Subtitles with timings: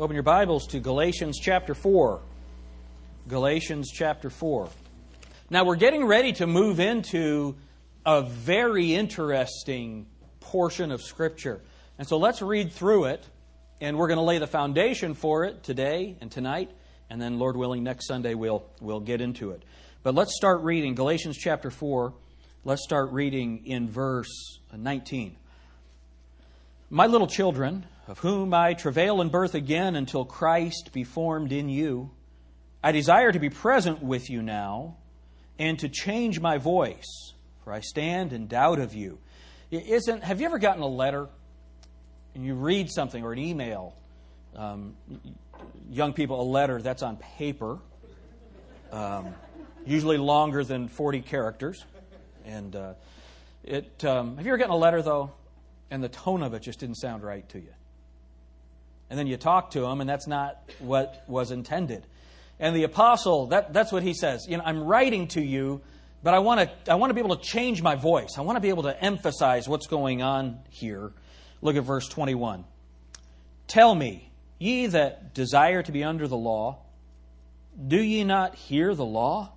[0.00, 2.20] Open your Bibles to Galatians chapter 4.
[3.28, 4.68] Galatians chapter 4.
[5.50, 7.54] Now, we're getting ready to move into
[8.04, 10.06] a very interesting
[10.40, 11.60] portion of Scripture.
[11.96, 13.24] And so let's read through it,
[13.80, 16.72] and we're going to lay the foundation for it today and tonight,
[17.08, 19.62] and then, Lord willing, next Sunday we'll, we'll get into it.
[20.02, 22.12] But let's start reading Galatians chapter 4.
[22.64, 25.36] Let's start reading in verse 19.
[26.90, 31.68] My little children, of whom I travail in birth again until Christ be formed in
[31.68, 32.10] you,
[32.82, 34.96] I desire to be present with you now
[35.58, 39.18] and to change my voice, for I stand in doubt of you.
[39.70, 41.28] Isn't, have you ever gotten a letter
[42.34, 43.96] and you read something or an email?
[44.54, 44.96] Um,
[45.90, 47.78] young people, a letter that's on paper,
[48.92, 49.34] um,
[49.86, 51.84] usually longer than 40 characters.
[52.44, 52.94] And uh,
[53.64, 55.32] it, um, have you ever gotten a letter, though,
[55.90, 57.72] and the tone of it just didn't sound right to you.
[59.10, 62.06] And then you talk to him, and that's not what was intended.
[62.58, 64.46] And the apostle, that, that's what he says.
[64.48, 65.82] You know, I'm writing to you,
[66.22, 68.38] but I want to I want to be able to change my voice.
[68.38, 71.12] I want to be able to emphasize what's going on here.
[71.60, 72.64] Look at verse 21.
[73.66, 76.78] Tell me, ye that desire to be under the law,
[77.86, 79.52] do ye not hear the law?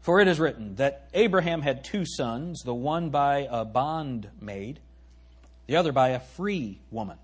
[0.00, 4.78] For it is written that Abraham had two sons, the one by a bondmaid
[5.66, 7.18] the other by a free woman.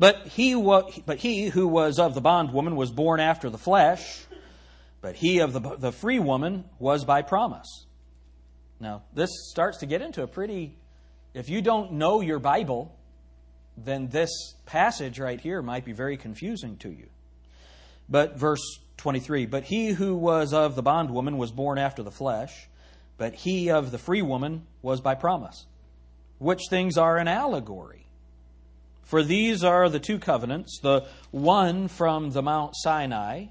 [0.00, 4.24] But he, wa- but he who was of the bondwoman was born after the flesh,
[5.02, 7.84] but he of the, the free woman was by promise.
[8.80, 10.74] Now, this starts to get into a pretty,
[11.34, 12.96] if you don't know your Bible,
[13.76, 17.08] then this passage right here might be very confusing to you.
[18.08, 22.68] But verse 23 But he who was of the bondwoman was born after the flesh,
[23.18, 25.66] but he of the free woman was by promise
[26.38, 27.99] which things are an allegory.
[29.10, 33.46] For these are the two covenants, the one from the Mount Sinai,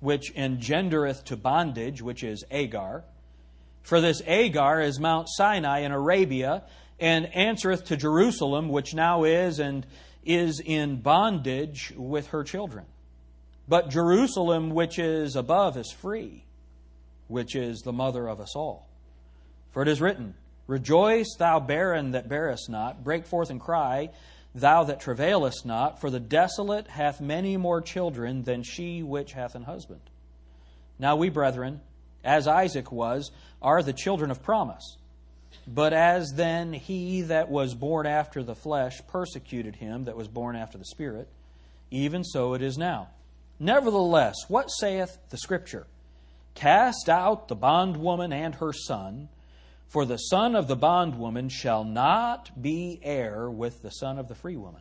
[0.00, 3.02] which engendereth to bondage, which is Agar.
[3.80, 6.64] For this Agar is Mount Sinai in Arabia,
[7.00, 9.86] and answereth to Jerusalem, which now is and
[10.26, 12.84] is in bondage with her children.
[13.66, 16.44] But Jerusalem, which is above, is free,
[17.28, 18.90] which is the mother of us all.
[19.70, 20.34] For it is written,
[20.66, 23.02] Rejoice, thou barren that bearest not.
[23.02, 24.10] Break forth and cry,
[24.54, 26.00] thou that travailest not.
[26.00, 30.00] For the desolate hath many more children than she which hath an husband.
[30.98, 31.80] Now we, brethren,
[32.24, 33.30] as Isaac was,
[33.60, 34.96] are the children of promise.
[35.66, 40.56] But as then he that was born after the flesh persecuted him that was born
[40.56, 41.28] after the Spirit,
[41.90, 43.08] even so it is now.
[43.58, 45.86] Nevertheless, what saith the Scripture?
[46.54, 49.28] Cast out the bondwoman and her son
[49.92, 54.34] for the son of the bondwoman shall not be heir with the son of the
[54.34, 54.80] free woman.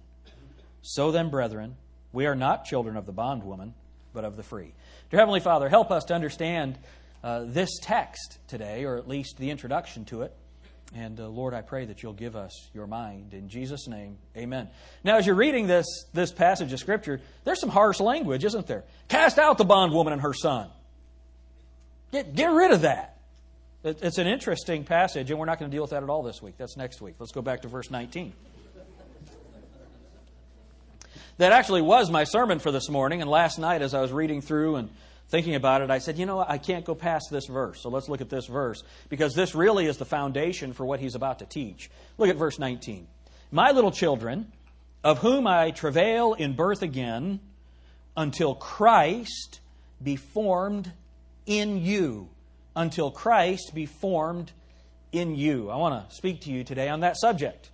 [0.82, 1.76] So then, brethren,
[2.14, 3.74] we are not children of the bondwoman,
[4.14, 4.74] but of the free.
[5.10, 6.78] Dear Heavenly Father, help us to understand
[7.24, 10.34] uh, this text today, or at least the introduction to it.
[10.96, 13.34] And uh, Lord, I pray that you'll give us your mind.
[13.34, 14.70] In Jesus' name, amen.
[15.04, 18.86] Now, as you're reading this, this passage of Scripture, there's some harsh language, isn't there?
[19.10, 20.70] Cast out the bondwoman and her son.
[22.12, 23.21] Get, get rid of that.
[23.84, 26.40] It's an interesting passage, and we're not going to deal with that at all this
[26.40, 26.54] week.
[26.58, 27.16] That's next week.
[27.18, 28.32] Let's go back to verse 19.
[31.38, 34.42] That actually was my sermon for this morning, and last night as I was reading
[34.42, 34.90] through and
[35.30, 37.82] thinking about it, I said, you know I can't go past this verse.
[37.82, 41.16] So let's look at this verse, because this really is the foundation for what he's
[41.16, 41.90] about to teach.
[42.20, 43.08] Look at verse 19.
[43.52, 44.52] My little children,
[45.04, 47.40] of whom I travail in birth again,
[48.16, 49.60] until Christ
[50.04, 50.92] be formed
[51.48, 52.30] in you
[52.76, 54.52] until Christ be formed
[55.12, 55.70] in you.
[55.70, 57.70] I want to speak to you today on that subject.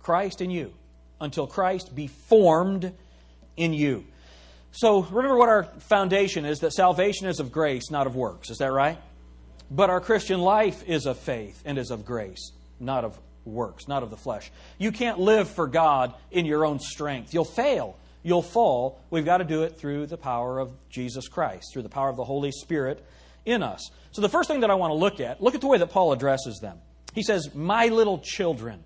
[0.00, 0.72] Christ in you.
[1.20, 2.92] Until Christ be formed
[3.56, 4.04] in you.
[4.70, 8.50] So remember what our foundation is that salvation is of grace, not of works.
[8.50, 8.98] Is that right?
[9.70, 14.02] But our Christian life is of faith and is of grace, not of works, not
[14.02, 14.50] of the flesh.
[14.78, 17.34] You can't live for God in your own strength.
[17.34, 17.96] You'll fail.
[18.22, 19.00] You'll fall.
[19.10, 22.16] We've got to do it through the power of Jesus Christ, through the power of
[22.16, 23.04] the Holy Spirit
[23.48, 23.90] in us.
[24.12, 25.90] So, the first thing that I want to look at, look at the way that
[25.90, 26.78] Paul addresses them.
[27.14, 28.84] He says, My little children.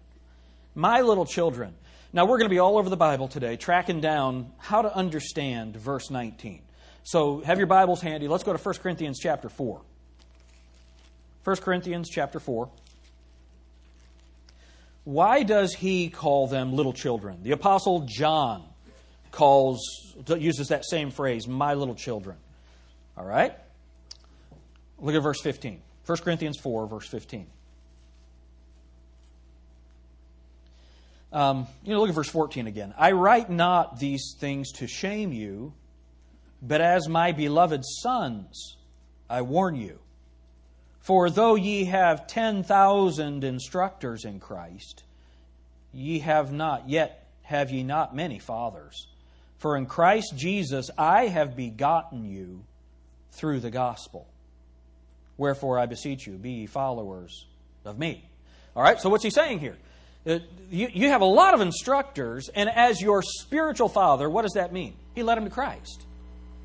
[0.75, 1.75] My little children.
[2.13, 5.77] Now, we're going to be all over the Bible today, tracking down how to understand
[5.77, 6.63] verse 19.
[7.05, 8.29] So, have your Bibles handy.
[8.29, 9.81] Let's go to 1 Corinthians chapter 4.
[11.45, 12.71] 1 Corinthians chapter 4.
[15.05, 17.43] Why does he call them little children?
[17.43, 18.65] The Apostle John
[19.33, 19.81] calls,
[20.29, 22.37] uses that same phrase, my little children.
[23.17, 23.55] All right?
[25.03, 25.83] Look at verse 15.
[26.07, 27.47] 1 Corinthians 4, verse 15.
[31.33, 32.95] Um, you know, look at verse 14 again.
[32.97, 35.73] I write not these things to shame you,
[36.61, 38.77] but as my beloved sons,
[39.29, 39.99] I warn you.
[41.01, 45.03] For though ye have 10,000 instructors in Christ,
[45.93, 49.09] ye have not, yet have ye not many fathers.
[49.57, 52.65] For in Christ Jesus I have begotten you
[53.33, 54.29] through the gospel.
[55.37, 57.47] Wherefore I beseech you, be ye followers
[57.85, 58.25] of me.
[58.77, 59.77] All right, so what's he saying here?
[60.27, 60.39] Uh,
[60.71, 64.73] you, you have a lot of instructors, and as your spiritual father, what does that
[64.73, 64.95] mean?
[65.15, 66.05] He led them to Christ.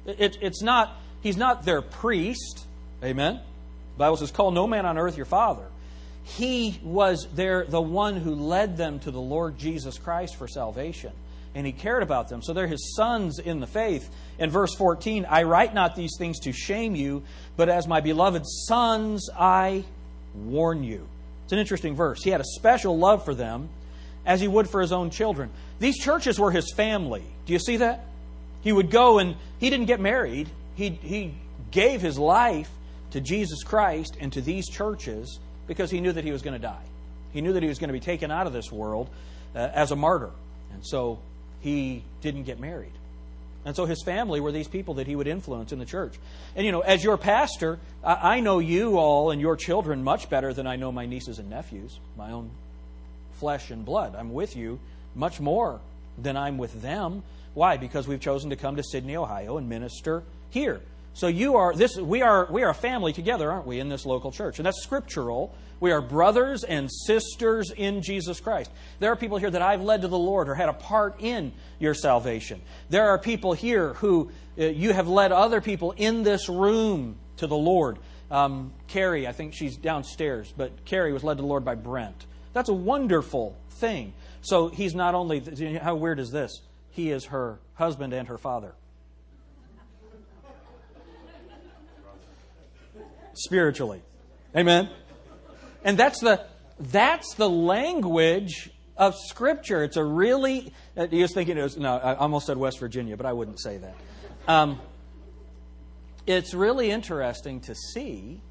[0.06, 2.66] It, it's not, he's not their priest.
[3.04, 3.36] Amen?
[3.36, 5.66] The Bible says, Call no man on earth your father.
[6.24, 11.14] He was there, the one who led them to the Lord Jesus Christ for salvation.
[11.58, 12.44] And he cared about them.
[12.44, 14.12] So they're his sons in the faith.
[14.38, 17.24] In verse 14, I write not these things to shame you,
[17.56, 19.84] but as my beloved sons, I
[20.36, 21.08] warn you.
[21.46, 22.22] It's an interesting verse.
[22.22, 23.70] He had a special love for them
[24.24, 25.50] as he would for his own children.
[25.80, 27.24] These churches were his family.
[27.48, 28.06] Do you see that?
[28.62, 30.50] He would go and he didn't get married.
[30.76, 31.34] He, he
[31.72, 32.70] gave his life
[33.12, 36.62] to Jesus Christ and to these churches because he knew that he was going to
[36.62, 36.86] die.
[37.32, 39.10] He knew that he was going to be taken out of this world
[39.56, 40.30] uh, as a martyr.
[40.72, 41.18] And so
[41.62, 42.92] he didn't get married.
[43.66, 46.14] And so his family were these people that he would influence in the church.
[46.56, 50.54] And you know, as your pastor, I, know you all and your children much better
[50.54, 52.50] than I know my nieces and nephews, my own
[53.40, 54.16] flesh and blood.
[54.16, 54.80] I'm with you
[55.16, 55.82] much more
[56.18, 57.24] than I'm with them.
[57.56, 57.76] Why?
[57.76, 60.80] Because we've chosen to come to Sidney, Ohio and minister here.
[61.14, 64.06] So you are this we are we are a family together, aren't we, in this
[64.06, 64.60] local church?
[64.60, 65.54] And that's scriptural.
[65.80, 68.72] We are brothers and sisters in Jesus Christ.
[69.00, 71.54] There are people here that I've led to the Lord or had a part in
[71.80, 72.62] your salvation.
[72.90, 77.48] There are people here who uh, you have led other people in this room to
[77.48, 78.00] the Lord.
[78.32, 82.26] Um, Carrie, I think she's downstairs, but Carrie was led to the Lord by Brent.
[82.54, 84.14] That's a wonderful thing.
[84.42, 85.40] So he's not only,
[85.82, 86.62] how weird is this?
[86.90, 88.74] He is her husband and her father.
[93.38, 94.02] spiritually.
[94.56, 94.90] Amen.
[95.84, 96.46] And that's the
[96.80, 99.84] that's the language of Scripture.
[99.84, 100.74] It's a really.
[100.96, 101.98] Uh, he was thinking it was no.
[101.98, 103.96] I almost said West Virginia, but I wouldn't say that.
[104.48, 104.80] Um,
[106.26, 108.42] it's really interesting to see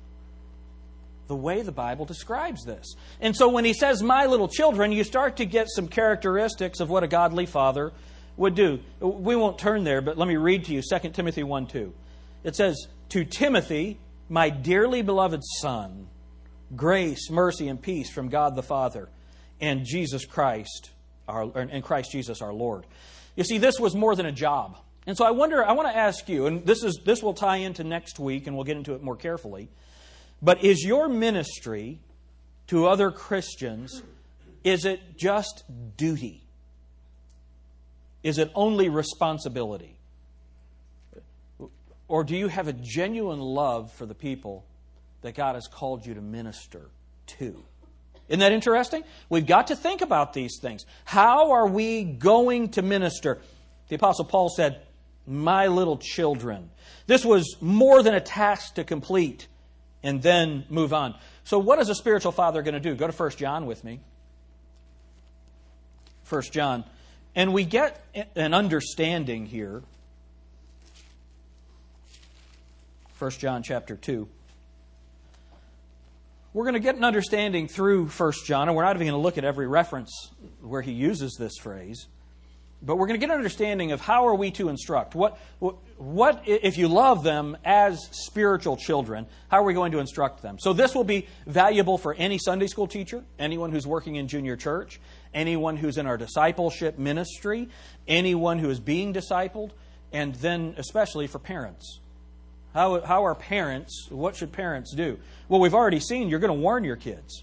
[1.28, 2.94] the way the Bible describes this.
[3.20, 6.88] And so when he says, My little children, you start to get some characteristics of
[6.88, 7.92] what a godly father
[8.36, 8.80] would do.
[9.00, 11.92] We won't turn there, but let me read to you 2 Timothy 1 2.
[12.44, 16.08] It says, To Timothy, my dearly beloved Son,
[16.74, 19.08] grace, mercy, and peace from God the Father
[19.60, 20.90] and Jesus Christ,
[21.28, 22.86] our, and Christ Jesus our Lord.
[23.36, 24.78] You see, this was more than a job.
[25.06, 27.58] And so I wonder, I want to ask you, and this, is, this will tie
[27.58, 29.68] into next week, and we'll get into it more carefully.
[30.42, 32.00] But is your ministry
[32.68, 34.02] to other Christians,
[34.64, 35.62] is it just
[35.96, 36.42] duty?
[38.22, 39.96] Is it only responsibility?
[42.08, 44.64] Or do you have a genuine love for the people
[45.26, 46.90] that God has called you to minister
[47.26, 47.64] to?
[48.28, 49.02] Isn't that interesting?
[49.28, 50.86] We've got to think about these things.
[51.04, 53.40] How are we going to minister?
[53.88, 54.82] The Apostle Paul said,
[55.26, 56.70] My little children.
[57.06, 59.48] This was more than a task to complete
[60.02, 61.16] and then move on.
[61.44, 62.94] So, what is a spiritual father going to do?
[62.94, 64.00] Go to 1 John with me.
[66.28, 66.84] 1 John.
[67.34, 69.82] And we get an understanding here
[73.18, 74.28] 1 John chapter 2.
[76.56, 79.22] We're going to get an understanding through 1 John, and we're not even going to
[79.22, 80.30] look at every reference
[80.62, 82.06] where he uses this phrase.
[82.80, 85.14] But we're going to get an understanding of how are we to instruct.
[85.14, 85.36] What,
[85.98, 90.58] what, if you love them as spiritual children, how are we going to instruct them?
[90.58, 94.56] So this will be valuable for any Sunday school teacher, anyone who's working in junior
[94.56, 94.98] church,
[95.34, 97.68] anyone who's in our discipleship ministry,
[98.08, 99.72] anyone who is being discipled,
[100.10, 102.00] and then especially for parents.
[102.76, 105.18] How, how are parents, what should parents do?
[105.48, 107.42] Well, we've already seen you're going to warn your kids.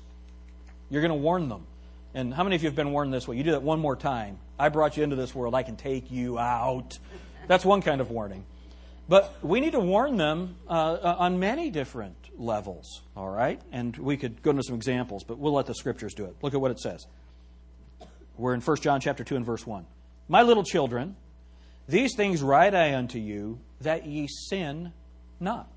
[0.92, 1.66] You're going to warn them.
[2.14, 3.36] And how many of you have been warned this way?
[3.36, 4.38] You do that one more time.
[4.60, 5.56] I brought you into this world.
[5.56, 7.00] I can take you out.
[7.48, 8.46] That's one kind of warning.
[9.10, 13.60] But we need to warn them uh, uh on many different levels, all right?
[13.72, 16.36] And we could go into some examples, but we'll let the scriptures do it.
[16.44, 17.08] Look at what it says.
[18.38, 19.84] We're in 1 John chapter 2 and verse 1.
[20.28, 21.16] My little children,
[21.88, 24.94] these things write I unto you, that ye sin
[25.40, 25.68] not.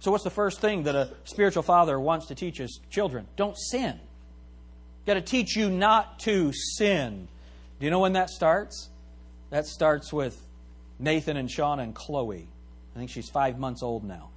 [0.00, 3.26] So, what's the first thing that a spiritual father wants to teach his children?
[3.36, 3.98] Don't sin.
[5.06, 7.28] Got to teach you not to sin.
[7.78, 8.88] Do you know when that starts?
[9.50, 10.40] That starts with
[10.98, 12.48] Nathan and Sean and Chloe.
[12.94, 14.30] I think she's five months old now.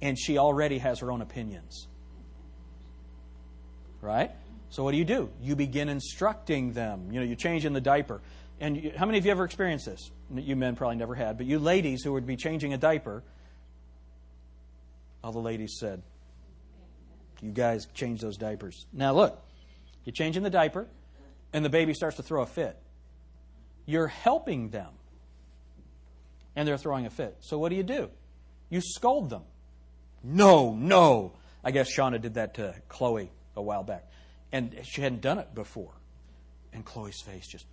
[0.00, 1.86] And she already has her own opinions.
[4.00, 4.30] Right?
[4.70, 5.30] So what do you do?
[5.42, 7.08] You begin instructing them.
[7.10, 8.20] You know, you change in the diaper.
[8.60, 10.10] And you, how many of you ever experienced this?
[10.34, 13.22] You men probably never had, but you ladies who would be changing a diaper,
[15.28, 16.02] all the ladies said,
[17.42, 18.86] You guys change those diapers.
[18.94, 19.44] Now look,
[20.06, 20.86] you're changing the diaper,
[21.52, 22.78] and the baby starts to throw a fit.
[23.84, 24.88] You're helping them,
[26.56, 27.36] and they're throwing a fit.
[27.40, 28.08] So what do you do?
[28.70, 29.42] You scold them.
[30.24, 31.34] No, no.
[31.62, 34.06] I guess Shauna did that to Chloe a while back.
[34.50, 35.92] And she hadn't done it before.
[36.72, 37.66] And Chloe's face just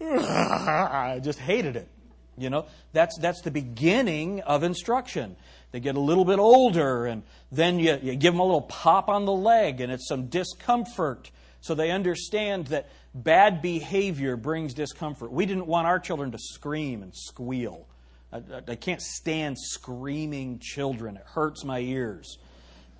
[0.00, 1.88] I just hated it.
[2.36, 5.36] You know, that's, that's the beginning of instruction.
[5.70, 9.08] They get a little bit older, and then you, you give them a little pop
[9.08, 11.30] on the leg, and it's some discomfort.
[11.60, 15.32] So they understand that bad behavior brings discomfort.
[15.32, 17.86] We didn't want our children to scream and squeal.
[18.32, 22.38] I, I can't stand screaming children, it hurts my ears.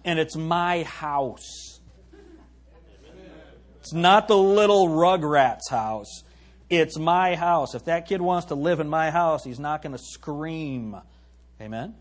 [0.05, 1.81] And it's my house.
[3.81, 6.23] It's not the little Rugrats house.
[6.73, 7.75] It's my house.
[7.75, 10.97] If that kid wants to live in my house, he's not going to scream.
[11.61, 11.61] Amen?
[11.61, 11.95] Amen?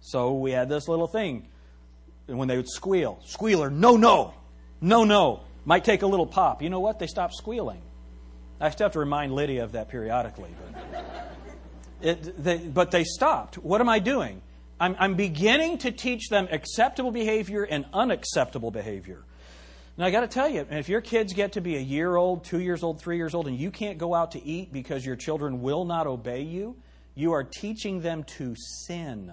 [0.00, 1.46] So we had this little thing.
[2.26, 4.34] And when they would squeal, squealer, no, no,
[4.80, 5.42] no, no.
[5.64, 6.62] Might take a little pop.
[6.62, 6.98] You know what?
[6.98, 7.80] They stopped squealing.
[8.60, 10.50] I still have to remind Lydia of that periodically.
[10.90, 11.30] But,
[12.02, 13.56] it, they, but they stopped.
[13.56, 14.42] What am I doing?
[14.80, 19.22] I'm, I'm beginning to teach them acceptable behavior and unacceptable behavior.
[19.96, 22.44] Now, I got to tell you, if your kids get to be a year old,
[22.44, 25.14] two years old, three years old, and you can't go out to eat because your
[25.14, 26.76] children will not obey you,
[27.14, 29.32] you are teaching them to sin.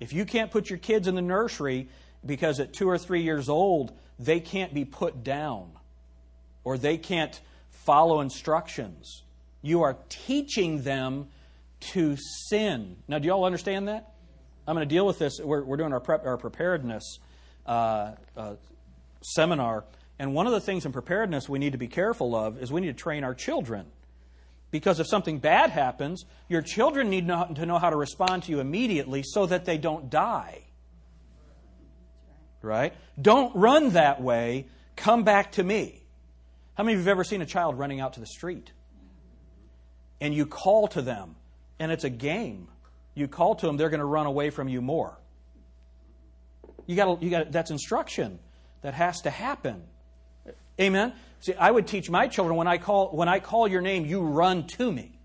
[0.00, 1.88] If you can't put your kids in the nursery
[2.24, 5.72] because at two or three years old, they can't be put down
[6.64, 7.38] or they can't
[7.70, 9.24] follow instructions,
[9.60, 11.28] you are teaching them
[11.80, 12.16] to
[12.48, 12.96] sin.
[13.08, 14.14] Now, do you all understand that?
[14.66, 15.38] I'm going to deal with this.
[15.38, 17.18] We're, we're doing our, prep, our preparedness
[17.66, 18.54] uh, uh,
[19.22, 19.84] seminar.
[20.18, 22.80] And one of the things in preparedness we need to be careful of is we
[22.80, 23.86] need to train our children.
[24.70, 28.60] Because if something bad happens, your children need to know how to respond to you
[28.60, 30.62] immediately so that they don't die.
[32.62, 32.94] Right?
[33.20, 34.66] Don't run that way.
[34.96, 36.02] Come back to me.
[36.74, 38.72] How many of you have ever seen a child running out to the street?
[40.20, 41.36] And you call to them,
[41.78, 42.68] and it's a game.
[43.14, 45.18] You call to them, they're going to run away from you more.
[46.86, 48.38] You got you got that's instruction
[48.82, 49.82] that has to happen.
[50.80, 51.12] Amen.
[51.40, 54.20] See, I would teach my children when I call when I call your name, you
[54.20, 55.18] run to me.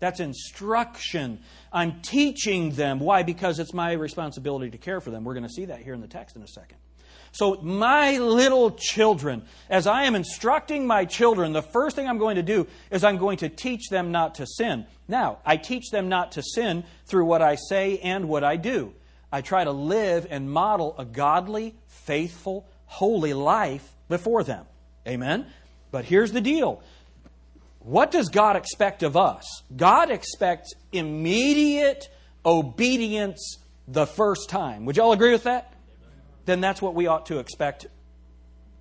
[0.00, 1.40] That's instruction.
[1.72, 3.00] I'm teaching them.
[3.00, 3.22] Why?
[3.22, 5.24] Because it's my responsibility to care for them.
[5.24, 6.78] We're going to see that here in the text in a second.
[7.32, 12.36] So, my little children, as I am instructing my children, the first thing I'm going
[12.36, 14.86] to do is I'm going to teach them not to sin.
[15.08, 18.94] Now, I teach them not to sin through what I say and what I do.
[19.30, 24.66] I try to live and model a godly, faithful, holy life before them.
[25.06, 25.46] Amen?
[25.90, 26.82] But here's the deal
[27.80, 29.62] what does God expect of us?
[29.74, 32.08] God expects immediate
[32.44, 34.84] obedience the first time.
[34.84, 35.72] Would you all agree with that?
[36.44, 37.86] Then that's what we ought to expect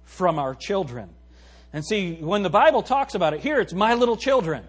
[0.04, 1.10] from our children.
[1.74, 4.64] And see, when the Bible talks about it here, it's my little children.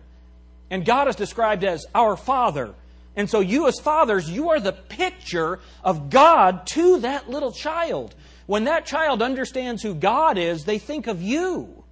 [0.70, 2.74] And God is described as our Father.
[3.16, 8.14] And so, you as fathers, you are the picture of God to that little child.
[8.48, 11.84] When that child understands who God is, they think of you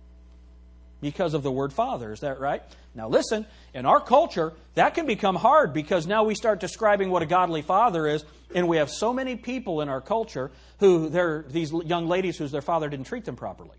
[1.03, 2.15] because of the word father.
[2.15, 2.63] Is that right?
[2.95, 3.45] Now, listen,
[3.75, 7.61] in our culture, that can become hard because now we start describing what a godly
[7.61, 12.09] father is, and we have so many people in our culture who they're these young
[12.09, 13.77] ladies whose their father didn't treat them properly.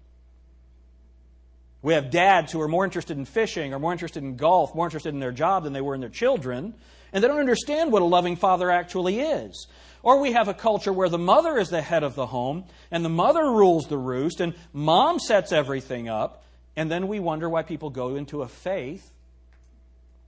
[1.81, 4.85] We have dads who are more interested in fishing or more interested in golf, more
[4.85, 6.75] interested in their job than they were in their children,
[7.11, 9.65] and they don't understand what a loving father actually is.
[10.03, 13.03] Or we have a culture where the mother is the head of the home and
[13.03, 16.43] the mother rules the roost and mom sets everything up.
[16.75, 19.11] And then we wonder why people go into a faith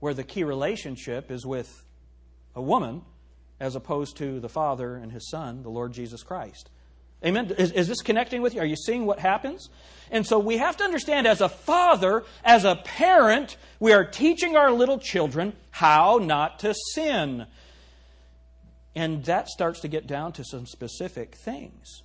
[0.00, 1.84] where the key relationship is with
[2.54, 3.02] a woman
[3.60, 6.70] as opposed to the Father and His Son, the Lord Jesus Christ.
[7.24, 7.54] Amen.
[7.58, 8.62] Is, is, this connecting with you?
[8.62, 9.68] Are you seeing what happens?
[10.10, 14.56] And so we have to understand as a father, as a parent, we are teaching
[14.56, 17.46] our little children how not to sin.
[18.94, 22.02] And that starts to get down to some specific things.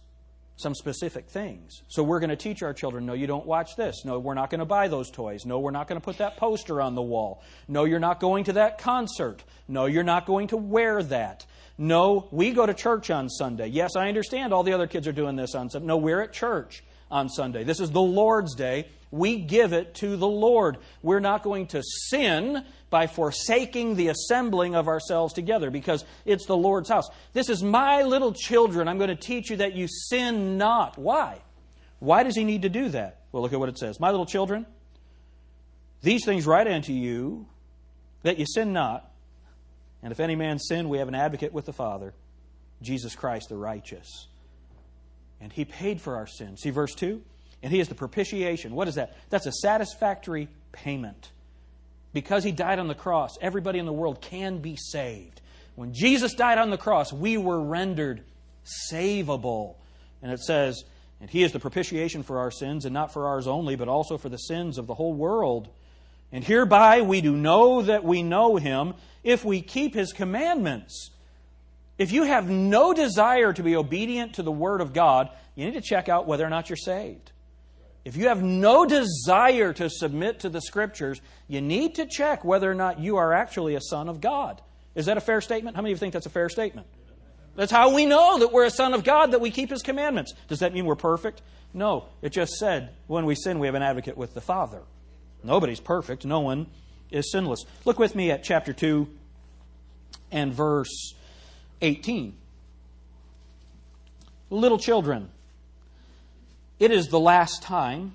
[0.58, 1.82] Some specific things.
[1.90, 4.06] So we're going to teach our children no, you don't watch this.
[4.06, 5.46] No, we're not going to buy those toys.
[5.46, 7.44] No, we're not going to put that poster on the wall.
[7.68, 9.44] No, you're not going to that concert.
[9.68, 11.46] No, you're not going to wear that.
[11.78, 13.68] No, we go to church on Sunday.
[13.68, 15.88] Yes, I understand all the other kids are doing this on Sunday.
[15.88, 16.84] No, we're at church
[17.16, 17.64] on Sunday.
[17.64, 18.90] This is the Lord's Day.
[19.10, 20.78] We give it to the Lord.
[21.02, 26.58] We're not going to sin by forsaking the assembling of ourselves together because it's the
[26.58, 27.08] Lord's house.
[27.32, 28.90] This is my little children.
[28.90, 30.98] I'm going to teach you that you sin not.
[30.98, 31.40] Why?
[32.00, 33.22] Why does he need to do that?
[33.32, 33.98] Well, look at what it says.
[33.98, 34.66] My little children,
[36.02, 37.48] these things write unto you
[38.24, 39.10] that you sin not.
[40.04, 42.14] And if any man sin, we have an advocate with the Father,
[42.82, 44.28] Jesus Christ the righteous.
[45.42, 46.62] And he paid for our sins.
[46.62, 47.22] See verse 2?
[47.62, 48.76] And he is the propitiation.
[48.76, 49.16] What is that?
[49.30, 51.32] That's a satisfactory payment.
[52.14, 55.42] Because he died on the cross, everybody in the world can be saved.
[55.76, 58.24] When Jesus died on the cross, we were rendered
[58.92, 59.76] savable.
[60.22, 60.84] And it says,
[61.20, 64.18] and he is the propitiation for our sins, and not for ours only, but also
[64.18, 65.70] for the sins of the whole world.
[66.32, 71.12] And hereby we do know that we know him if we keep his commandments.
[71.98, 75.76] If you have no desire to be obedient to the word of God, you need
[75.76, 77.32] to check out whether or not you're saved.
[78.04, 82.70] If you have no desire to submit to the scriptures, you need to check whether
[82.70, 84.62] or not you are actually a son of God.
[84.94, 85.76] Is that a fair statement?
[85.76, 86.88] How many of you think that's a fair statement?
[87.56, 90.34] That's how we know that we're a son of God, that we keep his commandments.
[90.48, 91.42] Does that mean we're perfect?
[91.74, 92.06] No.
[92.22, 94.82] It just said when we sin, we have an advocate with the Father.
[95.44, 96.26] Nobody's perfect.
[96.26, 96.68] No one
[97.12, 97.66] is sinless.
[97.86, 99.08] Look with me at chapter 2
[100.32, 101.15] and verse
[101.82, 102.36] 18.
[104.50, 105.30] Little children,
[106.80, 108.14] it is the last time,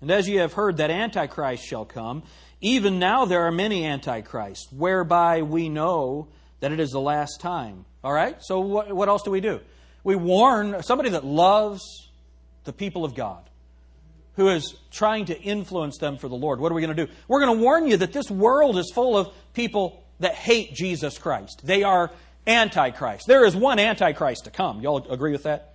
[0.00, 2.22] and as ye have heard that Antichrist shall come,
[2.60, 6.28] even now there are many Antichrists, whereby we know
[6.60, 7.84] that it is the last time.
[8.02, 8.36] All right?
[8.40, 9.60] So what, what else do we do?
[10.04, 11.82] We warn somebody that loves
[12.64, 13.42] the people of God,
[14.36, 16.60] who is trying to influence them for the Lord.
[16.60, 17.12] What are we going to do?
[17.26, 21.18] We're going to warn you that this world is full of people that hate Jesus
[21.18, 21.62] Christ.
[21.64, 22.10] They are
[22.46, 23.26] Antichrist.
[23.26, 24.80] There is one Antichrist to come.
[24.80, 25.74] Y'all agree with that?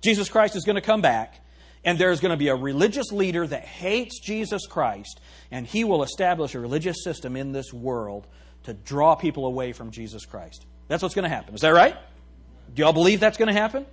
[0.00, 1.40] Jesus Christ is going to come back,
[1.84, 6.02] and there's going to be a religious leader that hates Jesus Christ, and he will
[6.02, 8.26] establish a religious system in this world
[8.64, 10.66] to draw people away from Jesus Christ.
[10.88, 11.54] That's what's going to happen.
[11.54, 11.96] Is that right?
[12.74, 13.86] Do y'all believe that's going to happen?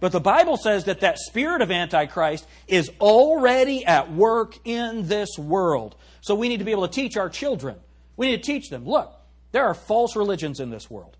[0.00, 5.38] But the Bible says that that spirit of Antichrist is already at work in this
[5.38, 5.96] world.
[6.20, 7.76] So we need to be able to teach our children.
[8.16, 9.14] We need to teach them look,
[9.54, 11.16] there are false religions in this world.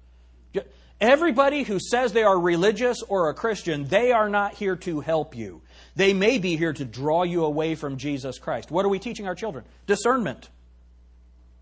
[1.00, 5.37] Everybody who says they are religious or a Christian, they are not here to help
[5.37, 5.62] you.
[5.94, 8.72] They may be here to draw you away from Jesus Christ.
[8.72, 9.64] What are we teaching our children?
[9.87, 10.50] Discernment.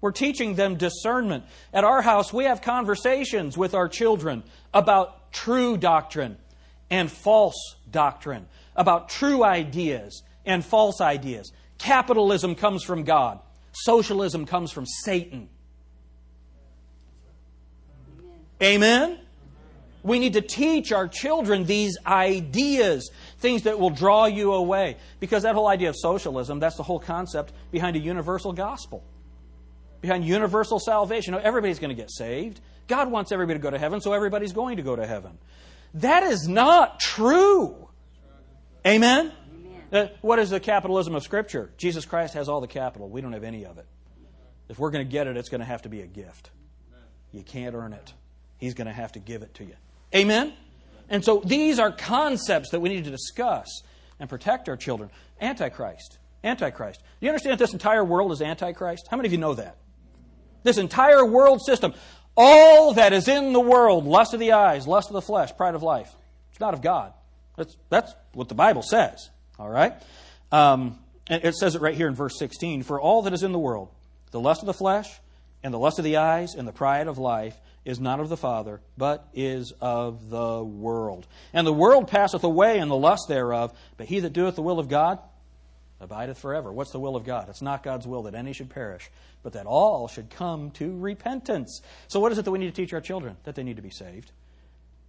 [0.00, 1.44] We're teaching them discernment.
[1.74, 4.42] At our house, we have conversations with our children
[4.72, 6.38] about true doctrine
[6.88, 11.52] and false doctrine, about true ideas and false ideas.
[11.76, 13.40] Capitalism comes from God,
[13.72, 15.50] socialism comes from Satan.
[18.62, 19.18] Amen?
[20.02, 24.96] We need to teach our children these ideas, things that will draw you away.
[25.20, 29.04] Because that whole idea of socialism, that's the whole concept behind a universal gospel
[30.02, 31.34] behind universal salvation.
[31.34, 32.60] Everybody's going to get saved.
[32.88, 35.38] God wants everybody to go to heaven, so everybody's going to go to heaven.
[35.94, 37.88] That is not true.
[38.86, 39.32] Amen?
[39.90, 41.70] Uh, what is the capitalism of Scripture?
[41.78, 43.08] Jesus Christ has all the capital.
[43.08, 43.86] We don't have any of it.
[44.68, 46.50] If we're going to get it, it's going to have to be a gift.
[47.30, 48.12] You can't earn it.
[48.62, 49.74] He's going to have to give it to you.
[50.14, 50.52] Amen?
[51.08, 53.66] And so these are concepts that we need to discuss
[54.20, 55.10] and protect our children.
[55.40, 56.18] Antichrist.
[56.44, 57.00] Antichrist.
[57.00, 59.08] Do you understand this entire world is Antichrist?
[59.10, 59.78] How many of you know that?
[60.62, 61.92] This entire world system,
[62.36, 65.74] all that is in the world, lust of the eyes, lust of the flesh, pride
[65.74, 66.14] of life,
[66.52, 67.12] it's not of God.
[67.56, 69.28] That's, that's what the Bible says.
[69.58, 69.94] All right?
[70.52, 73.58] Um, it says it right here in verse 16 For all that is in the
[73.58, 73.88] world,
[74.30, 75.10] the lust of the flesh,
[75.64, 78.36] and the lust of the eyes, and the pride of life, is not of the
[78.36, 81.26] Father, but is of the world.
[81.52, 84.78] And the world passeth away, and the lust thereof, but he that doeth the will
[84.78, 85.18] of God
[86.00, 86.72] abideth forever.
[86.72, 87.48] What's the will of God?
[87.48, 89.10] It's not God's will that any should perish,
[89.42, 91.80] but that all should come to repentance.
[92.08, 93.36] So, what is it that we need to teach our children?
[93.44, 94.32] That they need to be saved.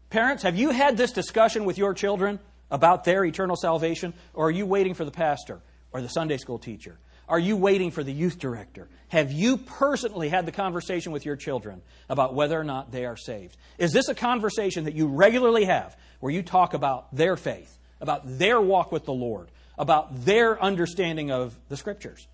[0.10, 4.52] Parents, have you had this discussion with your children about their eternal salvation, or are
[4.52, 5.60] you waiting for the pastor
[5.92, 6.98] or the Sunday school teacher?
[7.28, 8.88] Are you waiting for the youth director?
[9.08, 13.16] Have you personally had the conversation with your children about whether or not they are
[13.16, 13.56] saved?
[13.78, 18.22] Is this a conversation that you regularly have where you talk about their faith, about
[18.26, 22.28] their walk with the Lord, about their understanding of the Scriptures?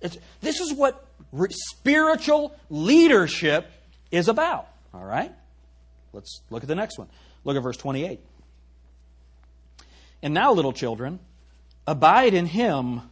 [0.00, 3.70] It's, this is what re- spiritual leadership
[4.10, 4.68] is about.
[4.94, 5.32] All right?
[6.12, 7.08] Let's look at the next one.
[7.44, 8.20] Look at verse 28.
[10.22, 11.20] And now, little children,
[11.86, 13.02] abide in him,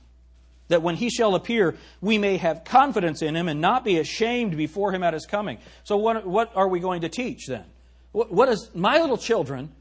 [0.69, 4.57] that when he shall appear, we may have confidence in him and not be ashamed
[4.57, 5.59] before him at his coming.
[5.85, 7.65] So, what, what are we going to teach then?
[8.13, 9.73] What, what is my little children?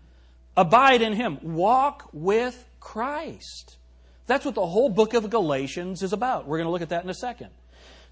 [0.57, 1.39] Abide in him.
[1.41, 3.77] Walk with Christ.
[4.27, 6.47] That's what the whole book of Galatians is about.
[6.47, 7.49] We're going to look at that in a second.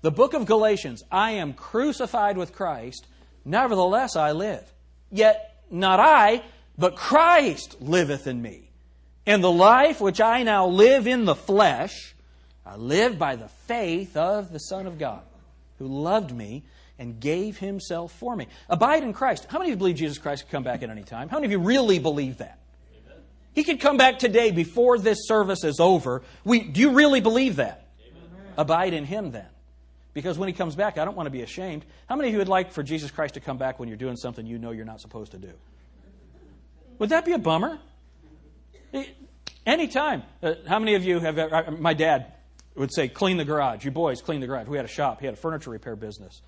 [0.01, 3.07] The book of Galatians I am crucified with Christ,
[3.45, 4.71] nevertheless I live.
[5.11, 6.43] Yet not I,
[6.77, 8.69] but Christ liveth in me.
[9.25, 12.12] And the life which I now live in the flesh,
[12.65, 15.21] I live by the faith of the Son of God,
[15.79, 16.63] who loved me
[16.97, 18.47] and gave himself for me.
[18.69, 19.47] Abide in Christ.
[19.49, 21.27] How many of you believe Jesus Christ could come back at any time?
[21.27, 22.59] How many of you really believe that?
[23.05, 23.17] Amen.
[23.53, 26.21] He could come back today before this service is over.
[26.45, 27.87] We, do you really believe that?
[27.99, 28.53] Amen.
[28.57, 29.47] Abide in him then.
[30.13, 31.83] Because when he comes back, I don't want to be ashamed.
[32.07, 34.15] How many of you would like for Jesus Christ to come back when you're doing
[34.15, 35.51] something you know you're not supposed to do?
[36.99, 37.79] Would that be a bummer?
[39.65, 40.23] Anytime.
[40.41, 42.33] Uh, how many of you have, uh, my dad
[42.75, 43.85] would say, clean the garage.
[43.85, 44.67] You boys, clean the garage.
[44.67, 46.41] We had a shop, he had a furniture repair business.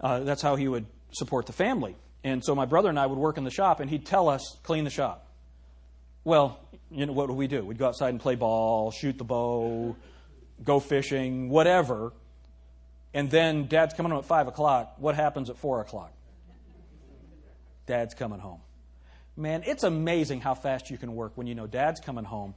[0.00, 1.96] Uh, that's how he would support the family.
[2.24, 4.56] And so my brother and I would work in the shop, and he'd tell us,
[4.62, 5.26] clean the shop.
[6.24, 7.64] Well, you know, what would we do?
[7.64, 9.96] We'd go outside and play ball, shoot the bow,
[10.62, 12.12] go fishing, whatever.
[13.12, 14.94] And then dad's coming home at 5 o'clock.
[14.98, 16.12] What happens at 4 o'clock?
[17.86, 18.60] Dad's coming home.
[19.36, 22.54] Man, it's amazing how fast you can work when you know dad's coming home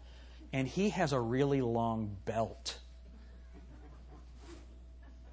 [0.55, 2.77] and he has a really long belt.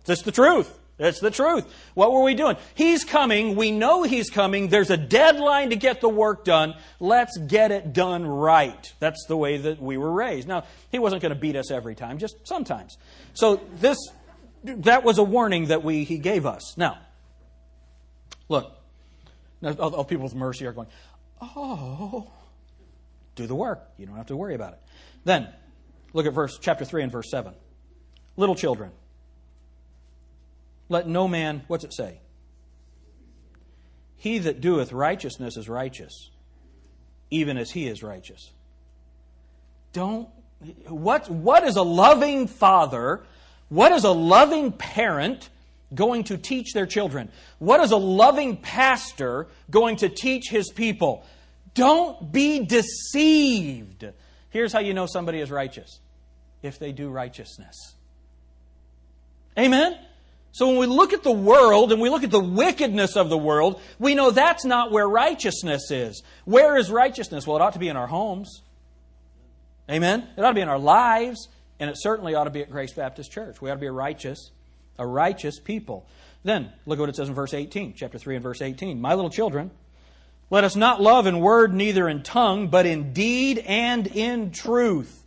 [0.04, 0.76] That's the truth.
[0.96, 1.64] That's the truth.
[1.94, 2.56] What were we doing?
[2.74, 3.54] He's coming.
[3.54, 4.66] We know he's coming.
[4.66, 6.74] There's a deadline to get the work done.
[6.98, 8.92] Let's get it done right.
[8.98, 10.48] That's the way that we were raised.
[10.48, 12.98] Now, he wasn't going to beat us every time, just sometimes.
[13.32, 13.98] So this
[14.64, 16.76] that was a warning that we he gave us.
[16.76, 16.98] Now,
[18.48, 18.76] look.
[19.60, 20.88] Now, all people with mercy are going,
[21.40, 22.28] "Oh,
[23.36, 23.88] do the work.
[23.98, 24.80] You don't have to worry about it."
[25.24, 25.48] Then,
[26.12, 27.54] look at verse chapter 3 and verse 7.
[28.36, 28.90] Little children,
[30.88, 32.20] let no man, what's it say?
[34.16, 36.30] He that doeth righteousness is righteous,
[37.30, 38.52] even as he is righteous.
[39.92, 40.28] Don't,
[40.86, 43.24] what, what is a loving father,
[43.68, 45.48] what is a loving parent
[45.94, 47.30] going to teach their children?
[47.58, 51.26] What is a loving pastor going to teach his people?
[51.74, 54.06] Don't be deceived.
[54.52, 55.98] Here's how you know somebody is righteous
[56.62, 57.94] if they do righteousness.
[59.58, 59.98] Amen?
[60.52, 63.38] So when we look at the world and we look at the wickedness of the
[63.38, 66.22] world, we know that's not where righteousness is.
[66.44, 67.46] Where is righteousness?
[67.46, 68.60] Well, it ought to be in our homes.
[69.90, 70.28] Amen?
[70.36, 71.48] It ought to be in our lives,
[71.80, 73.62] and it certainly ought to be at Grace Baptist Church.
[73.62, 74.50] We ought to be a righteous,
[74.98, 76.06] a righteous people.
[76.44, 79.00] Then, look at what it says in verse 18, chapter 3 and verse 18.
[79.00, 79.70] My little children,
[80.52, 85.22] let us not love in word, neither in tongue, but in deed and in truth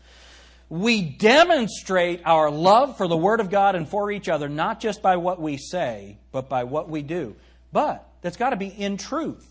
[0.70, 5.02] we demonstrate our love for the Word of God and for each other, not just
[5.02, 7.36] by what we say, but by what we do.
[7.72, 9.48] But that's got to be in truth.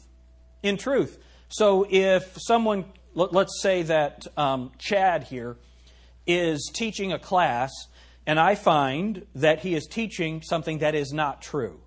[0.62, 1.18] In truth.
[1.48, 2.84] So if someone,
[3.14, 5.56] let's say that um, Chad here
[6.26, 7.70] is teaching a class,
[8.26, 11.80] and I find that he is teaching something that is not true.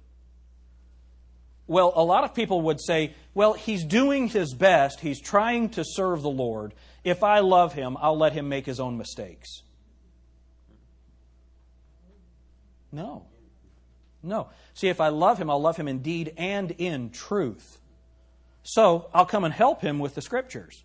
[1.68, 5.84] Well, a lot of people would say, well, he's doing his best, he's trying to
[5.86, 9.64] serve the Lord, if I love him, I'll let him make his own mistakes.
[12.92, 13.28] No.
[14.24, 14.50] No.
[14.74, 17.80] See, if I love him, I'll love him in deed and in truth.
[18.64, 20.84] So I'll come and help him with the scriptures.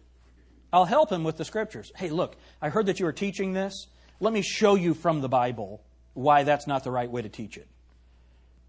[0.73, 1.91] I'll help him with the scriptures.
[1.97, 3.89] Hey, look, I heard that you were teaching this.
[4.21, 5.83] Let me show you from the Bible
[6.15, 7.67] why that's not the right way to teach it.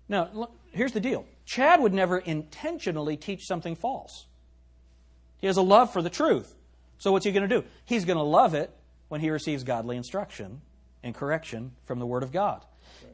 [0.09, 4.27] Now, here's the deal Chad would never intentionally teach something false.
[5.39, 6.53] He has a love for the truth.
[6.99, 7.67] So, what's he going to do?
[7.85, 8.71] He's going to love it
[9.09, 10.61] when he receives godly instruction
[11.03, 12.63] and correction from the Word of God.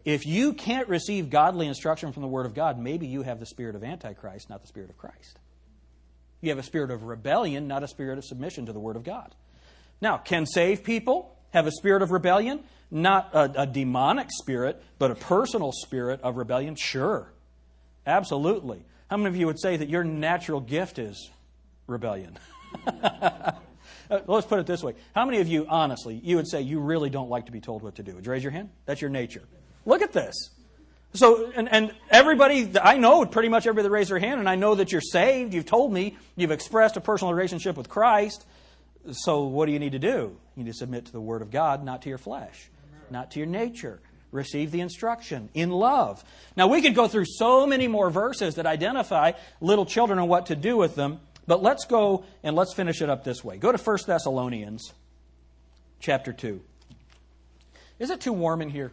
[0.06, 3.46] If you can't receive godly instruction from the Word of God, maybe you have the
[3.46, 5.40] spirit of Antichrist, not the spirit of Christ.
[6.42, 9.04] You have a spirit of rebellion, not a spirit of submission to the Word of
[9.04, 9.36] God.
[10.02, 12.64] Now, can saved people have a spirit of rebellion?
[12.92, 16.76] Not a, a demonic spirit, but a personal spirit of rebellion?
[16.76, 17.32] Sure.
[18.10, 18.84] Absolutely.
[19.10, 21.30] How many of you would say that your natural gift is
[21.88, 22.38] rebellion?
[24.12, 24.96] Uh, let's put it this way.
[25.14, 27.84] How many of you, honestly, you would say you really don't like to be told
[27.84, 28.16] what to do?
[28.16, 28.70] Would you raise your hand?
[28.88, 29.44] That's your nature.
[29.86, 30.34] Look at this.
[31.14, 34.56] So, and, and everybody, I know pretty much everybody that raised their hand, and I
[34.56, 35.54] know that you're saved.
[35.54, 38.48] You've told me you've expressed a personal relationship with Christ.
[39.12, 40.36] So, what do you need to do?
[40.56, 42.68] You need to submit to the Word of God, not to your flesh,
[43.12, 44.00] not to your nature.
[44.32, 46.24] Receive the instruction in love.
[46.56, 50.48] Now, we could go through so many more verses that identify little children and what
[50.48, 51.20] to do with them.
[51.48, 53.58] But let's go and let's finish it up this way.
[53.58, 54.94] Go to 1 Thessalonians
[56.00, 56.62] chapter 2.
[57.98, 58.92] Is it too warm in here?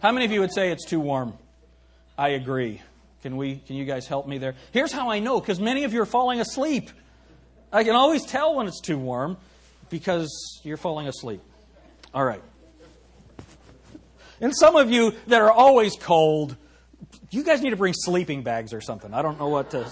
[0.00, 1.34] How many of you would say it's too warm?
[2.16, 2.82] I agree.
[3.22, 4.54] Can we can you guys help me there?
[4.72, 6.90] Here's how I know cuz many of you are falling asleep.
[7.72, 9.36] I can always tell when it's too warm
[9.90, 11.40] because you're falling asleep.
[12.14, 12.42] All right.
[14.40, 16.56] And some of you that are always cold,
[17.30, 19.12] you guys need to bring sleeping bags or something.
[19.12, 19.90] I don't know what to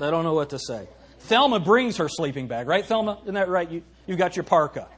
[0.00, 0.88] I don't know what to say.
[1.20, 3.18] Thelma brings her sleeping bag, right, Thelma?
[3.22, 3.70] Isn't that right?
[3.70, 4.88] You you got your parka.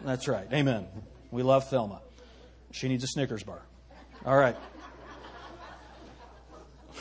[0.00, 0.46] That's right.
[0.52, 0.86] Amen.
[1.30, 2.00] We love Thelma.
[2.72, 3.62] She needs a Snickers bar.
[4.24, 4.56] All right.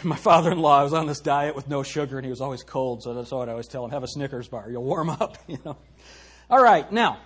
[0.04, 2.64] My father in law was on this diet with no sugar and he was always
[2.64, 4.70] cold, so that's what I always tell him have a Snickers bar.
[4.70, 5.78] You'll warm up, you know.
[6.50, 7.20] All right, now,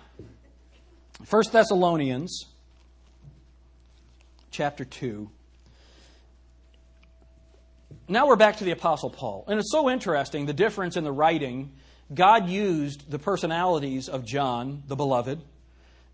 [1.24, 2.46] First Thessalonians
[4.54, 5.28] chapter 2.
[8.06, 9.44] Now we're back to the Apostle Paul.
[9.48, 11.72] And it's so interesting the difference in the writing.
[12.12, 15.40] God used the personalities of John, the beloved,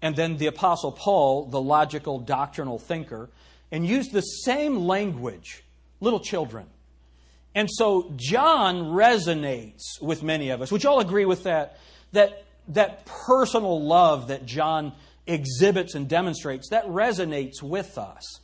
[0.01, 3.29] and then the Apostle Paul, the logical doctrinal thinker,
[3.71, 5.63] and used the same language,
[6.01, 6.65] little children.
[7.55, 10.73] And so John resonates with many of us.
[10.73, 11.79] Would you all agree with that?
[12.13, 14.93] That, that personal love that John
[15.31, 18.41] exhibits and demonstrates, that resonates with us.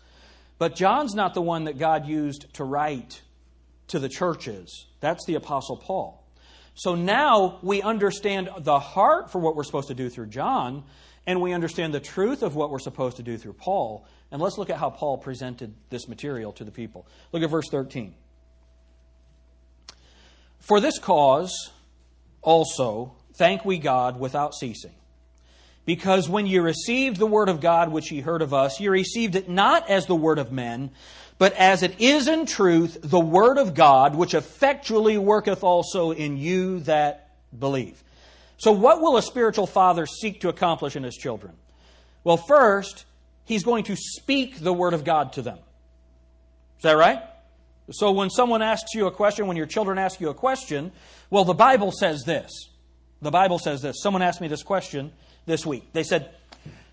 [0.59, 3.21] But John's not the one that God used to write
[3.89, 4.87] to the churches.
[5.01, 6.23] That's the Apostle Paul.
[6.75, 10.85] So now we understand the heart for what we're supposed to do through John,
[11.27, 14.07] and we understand the truth of what we're supposed to do through Paul.
[14.31, 17.07] And let's look at how Paul presented this material to the people.
[17.33, 18.15] Look at verse 13.
[20.61, 21.71] For this cause
[22.43, 24.95] also thank we God without ceasing.
[25.87, 29.37] Because when you received the word of God which ye heard of us, ye received
[29.37, 30.91] it not as the word of men,
[31.39, 36.37] but as it is in truth the word of God, which effectually worketh also in
[36.37, 38.03] you that believe.
[38.59, 41.55] So, what will a spiritual father seek to accomplish in his children?
[42.25, 43.05] Well, first,
[43.45, 45.59] he's going to speak the word of God to them.
[46.79, 47.23] Is that right?
[47.93, 50.91] So, when someone asks you a question, when your children ask you a question,
[51.31, 52.51] well, the Bible says this.
[53.23, 54.03] The Bible says this.
[54.03, 55.13] Someone asked me this question
[55.47, 55.93] this week.
[55.93, 56.31] They said,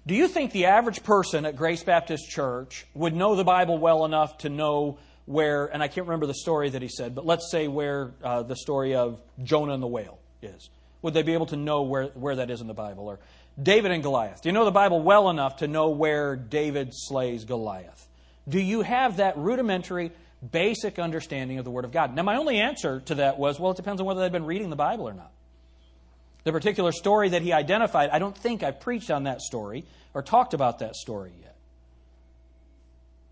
[0.07, 4.05] Do you think the average person at Grace Baptist Church would know the Bible well
[4.05, 7.49] enough to know where, and I can't remember the story that he said, but let's
[7.49, 10.69] say where uh, the story of Jonah and the whale is?
[11.03, 13.07] would they be able to know where, where that is in the Bible?
[13.07, 13.19] Or
[13.61, 14.41] David and Goliath.
[14.41, 18.07] Do you know the Bible well enough to know where David slays Goliath?
[18.49, 20.11] Do you have that rudimentary,
[20.51, 22.15] basic understanding of the Word of God?
[22.15, 24.71] Now, my only answer to that was well, it depends on whether they've been reading
[24.71, 25.31] the Bible or not.
[26.43, 30.21] The particular story that he identified, I don't think I've preached on that story or
[30.21, 31.55] talked about that story yet.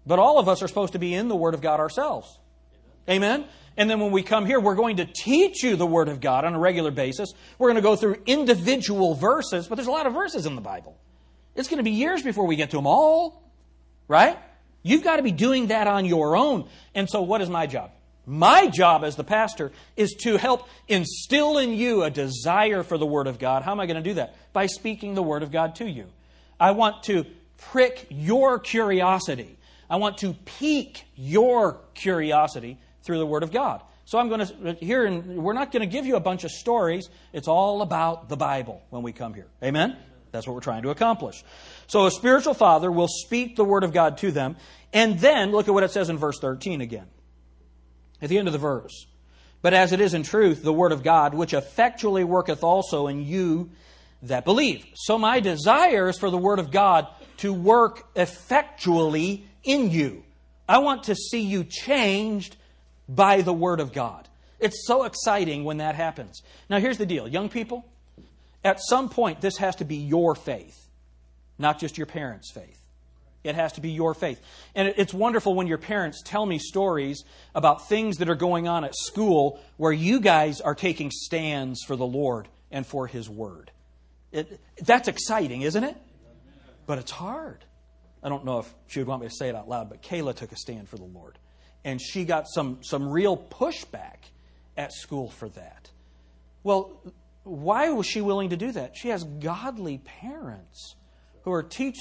[0.06, 2.40] But all of us are supposed to be in the Word of God ourselves.
[3.10, 3.46] Amen?
[3.78, 6.46] And then when we come here, we're going to teach you the Word of God
[6.46, 7.34] on a regular basis.
[7.58, 10.62] We're going to go through individual verses, but there's a lot of verses in the
[10.62, 10.98] Bible.
[11.56, 13.44] It's going to be years before we get to them all,
[14.08, 14.38] right?
[14.84, 16.68] You've got to be doing that on your own.
[16.96, 17.92] And so, what is my job?
[18.26, 23.06] My job as the pastor is to help instill in you a desire for the
[23.06, 23.64] Word of God.
[23.64, 24.36] How am I going to do that?
[24.54, 26.06] By speaking the Word of God to you.
[26.60, 27.26] I want to
[27.58, 29.58] prick your curiosity.
[29.90, 33.82] I want to pique your curiosity through the Word of God.
[34.06, 36.52] So I'm going to here, and we're not going to give you a bunch of
[36.52, 37.10] stories.
[37.34, 39.48] It's all about the Bible when we come here.
[39.64, 39.98] Amen.
[40.32, 41.44] That's what we're trying to accomplish.
[41.88, 44.58] So a spiritual father will speak the Word of God to them,
[44.94, 47.08] and then look at what it says in verse 13 again.
[48.22, 49.08] At the end of the verse.
[49.62, 53.26] But as it is in truth, the Word of God, which effectually worketh also in
[53.26, 53.70] you
[54.24, 54.86] that believe.
[54.96, 57.08] So my desire is for the Word of God
[57.38, 60.24] to work effectually in you.
[60.68, 62.56] I want to see you changed
[63.08, 64.28] by the Word of God.
[64.60, 66.42] It's so exciting when that happens.
[66.70, 67.86] Now, here's the deal young people,
[68.64, 70.88] at some point, this has to be your faith,
[71.58, 72.81] not just your parents' faith.
[73.44, 74.42] It has to be your faith.
[74.76, 77.24] And it's wonderful when your parents tell me stories
[77.56, 81.96] about things that are going on at school where you guys are taking stands for
[81.96, 83.72] the Lord and for His Word.
[84.32, 85.98] It, that's exciting, isn't it?
[86.86, 87.66] But it's hard.
[88.24, 90.36] I don't know if she would want me to say it out loud, but Kayla
[90.36, 91.40] took a stand for the Lord
[91.84, 94.18] and she got some, some real pushback
[94.78, 95.90] at school for that.
[96.64, 97.02] Well,
[97.44, 98.96] why was she willing to do that?
[98.96, 100.96] She has godly parents
[101.44, 101.98] who are teach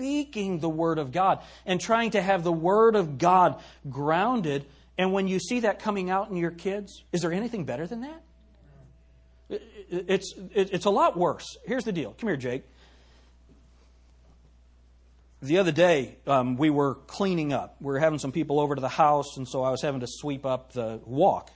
[0.00, 4.64] speaking the word of God and trying to have the word of God grounded.
[4.96, 8.00] And when you see that coming out in your kids, is there anything better than
[8.00, 8.22] that?
[9.90, 11.56] It's, it's a lot worse.
[11.66, 12.14] Here's the deal.
[12.18, 12.64] Come here, Jake
[15.42, 17.76] the other day, um, we were cleaning up.
[17.80, 20.06] We were having some people over to the house, and so I was having to
[20.06, 21.50] sweep up the walk.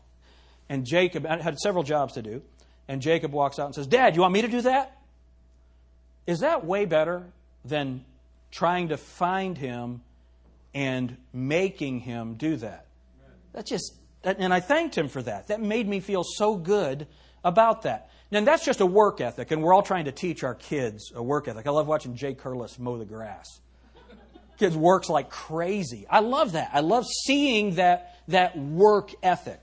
[0.69, 2.43] And Jacob I had several jobs to do.
[2.89, 4.99] And Jacob walks out and says, Dad, you want me to do that?
[6.27, 7.27] Is that way better
[7.65, 8.05] than
[8.55, 10.03] trying to find him
[10.73, 12.87] and making him do that?
[13.53, 15.49] That just, and I thanked him for that.
[15.49, 17.07] That made me feel so good
[17.45, 18.11] about that.
[18.33, 21.23] And that's just a work ethic, and we're all trying to teach our kids a
[21.23, 21.67] work ethic.
[21.67, 23.61] I love watching Jay Curlis mow the grass.
[24.59, 26.07] Kids works like crazy.
[26.09, 26.71] I love that.
[26.73, 29.61] I love seeing that, that work ethic.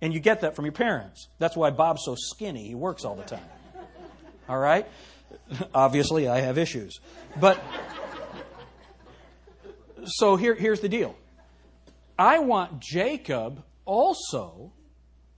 [0.00, 1.28] And you get that from your parents.
[1.38, 2.68] That's why Bob's so skinny.
[2.68, 3.44] He works all the time.
[4.48, 4.86] All right?
[5.74, 7.00] Obviously, I have issues.
[7.40, 7.60] But
[10.08, 11.16] so here, here's the deal
[12.18, 14.72] I want Jacob also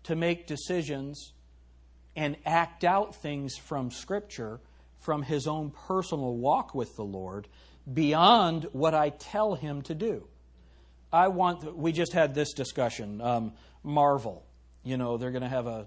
[0.04, 1.33] to make decisions
[2.16, 4.61] and act out things from Scripture,
[4.98, 7.48] from his own personal walk with the Lord,
[7.92, 10.26] beyond what I tell him to do.
[11.12, 13.20] I want, we just had this discussion.
[13.20, 13.52] Um,
[13.83, 14.44] Marvel,
[14.85, 15.87] you know, they're going to have a,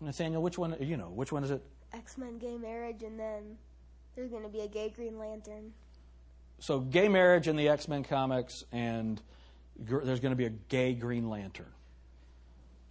[0.00, 1.62] Nathaniel, which one, you know, which one is it?
[1.92, 3.56] X Men gay marriage, and then
[4.14, 5.72] there's going to be a gay Green Lantern.
[6.60, 9.20] So, gay marriage in the X Men comics, and
[9.84, 11.72] gr- there's going to be a gay Green Lantern.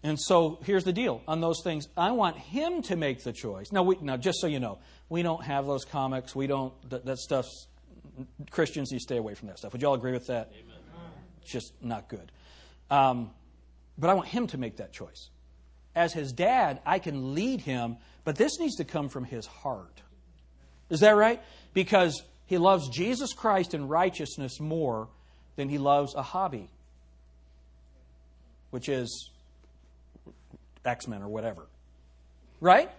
[0.04, 1.88] And so here's the deal on those things.
[1.98, 3.72] I want him to make the choice.
[3.72, 6.36] Now, we, now just so you know, we don't have those comics.
[6.36, 7.68] We don't, that, that stuff's,
[8.52, 9.74] Christians, you stay away from that stuff.
[9.74, 10.52] Would you all agree with that?
[10.54, 10.78] Amen.
[11.42, 12.32] It's just not good.
[12.90, 13.32] Um,
[13.98, 15.30] but I want him to make that choice.
[15.96, 20.02] As his dad, I can lead him, but this needs to come from his heart.
[20.90, 21.42] Is that right?
[21.74, 25.10] Because he loves Jesus Christ and righteousness more
[25.58, 26.70] than he loves a hobby,
[28.72, 29.30] which is
[30.84, 31.68] X Men or whatever.
[32.60, 32.90] Right?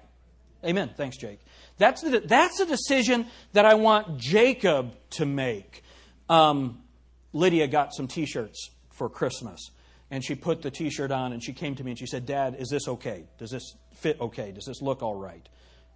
[0.64, 0.90] Amen.
[0.96, 1.40] Thanks, Jake.
[1.78, 5.82] That's the, that's a decision that I want Jacob to make.
[6.28, 6.82] Um,
[7.32, 9.70] Lydia got some t shirts for Christmas,
[10.10, 12.26] and she put the t shirt on, and she came to me and she said,
[12.26, 13.24] Dad, is this okay?
[13.38, 14.52] Does this fit okay?
[14.52, 15.48] Does this look all right?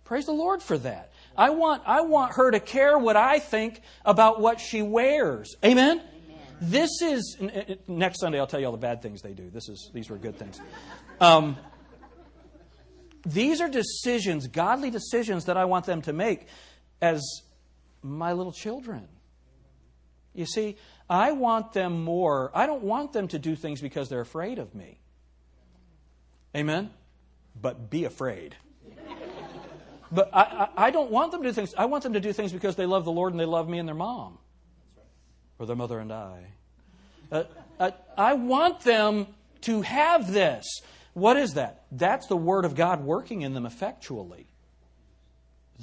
[0.04, 1.12] Praise the Lord for that.
[1.36, 5.54] I want, I want her to care what I think about what she wears.
[5.64, 5.98] Amen?
[5.98, 6.08] Amen.
[6.60, 7.38] This is,
[7.88, 9.48] next Sunday I'll tell you all the bad things they do.
[9.50, 10.60] This is, these were good things.
[11.20, 11.56] Um,
[13.24, 16.46] these are decisions, godly decisions, that I want them to make
[17.00, 17.22] as
[18.02, 19.08] my little children.
[20.34, 20.76] You see,
[21.08, 22.50] I want them more.
[22.54, 24.98] I don't want them to do things because they're afraid of me.
[26.56, 26.90] Amen?
[27.60, 28.56] But be afraid.
[30.12, 31.74] But I, I, I, don't want them to do things.
[31.76, 33.78] I want them to do things because they love the Lord and they love me
[33.78, 34.38] and their mom,
[35.58, 36.46] or their mother and I.
[37.32, 37.44] Uh,
[37.80, 39.26] I, I want them
[39.62, 40.64] to have this.
[41.14, 41.84] What is that?
[41.90, 44.46] That's the Word of God working in them effectually.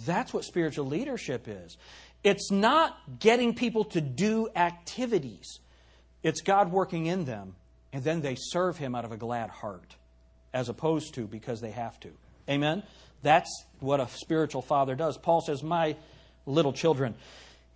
[0.05, 1.77] That's what spiritual leadership is.
[2.23, 5.59] It's not getting people to do activities,
[6.21, 7.55] it's God working in them,
[7.91, 9.95] and then they serve Him out of a glad heart,
[10.53, 12.11] as opposed to because they have to.
[12.47, 12.83] Amen?
[13.21, 15.17] That's what a spiritual father does.
[15.17, 15.95] Paul says, My
[16.45, 17.15] little children,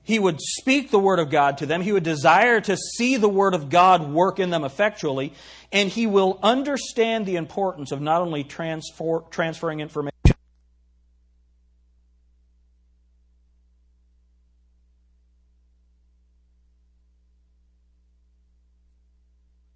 [0.04, 1.82] he would speak the Word of God to them.
[1.82, 5.34] He would desire to see the Word of God work in them effectually.
[5.72, 10.12] And he will understand the importance of not only transfer, transferring information.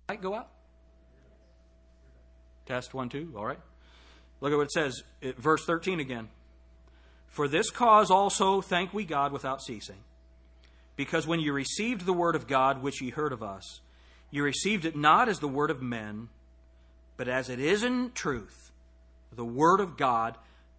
[0.09, 0.49] Light go out?
[2.65, 3.33] Test one, two.
[3.35, 3.59] All right.
[4.41, 6.29] Look at what it says, eh, verse 13 again.
[7.27, 9.97] For this cause also thank we God without ceasing
[10.97, 13.81] because when you received the word of God, which ye heard of us,
[14.31, 16.29] you received it not as the word of men,
[17.15, 18.71] but as it is in truth,
[19.31, 20.35] the word of God,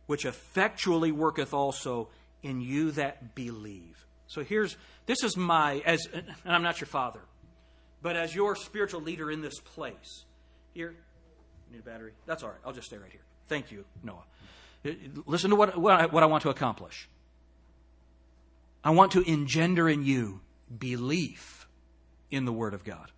[0.07, 2.09] which effectually worketh also
[2.42, 4.07] in you that believe.
[4.27, 7.21] So here's this is my as and I'm not your father,
[8.03, 10.25] but as your spiritual leader in this place.
[10.75, 10.94] Here,
[11.73, 12.12] need a battery.
[12.27, 12.59] That's all right.
[12.64, 13.23] I'll just stay right here.
[13.48, 14.24] Thank you, Noah.
[15.26, 17.08] Listen to what, what I, what I want to accomplish.
[18.84, 20.40] I want to engender in you
[20.78, 21.66] belief
[22.30, 23.11] in the Word of God.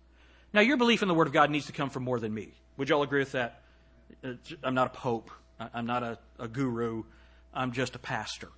[0.53, 2.53] Now, your belief in the Word of God needs to come from more than me.
[2.77, 3.61] Would you all agree with that?
[4.23, 5.29] Uh, I'm not a pope.
[5.73, 7.03] I'm not a, a guru.
[7.53, 8.49] I'm just a pastor.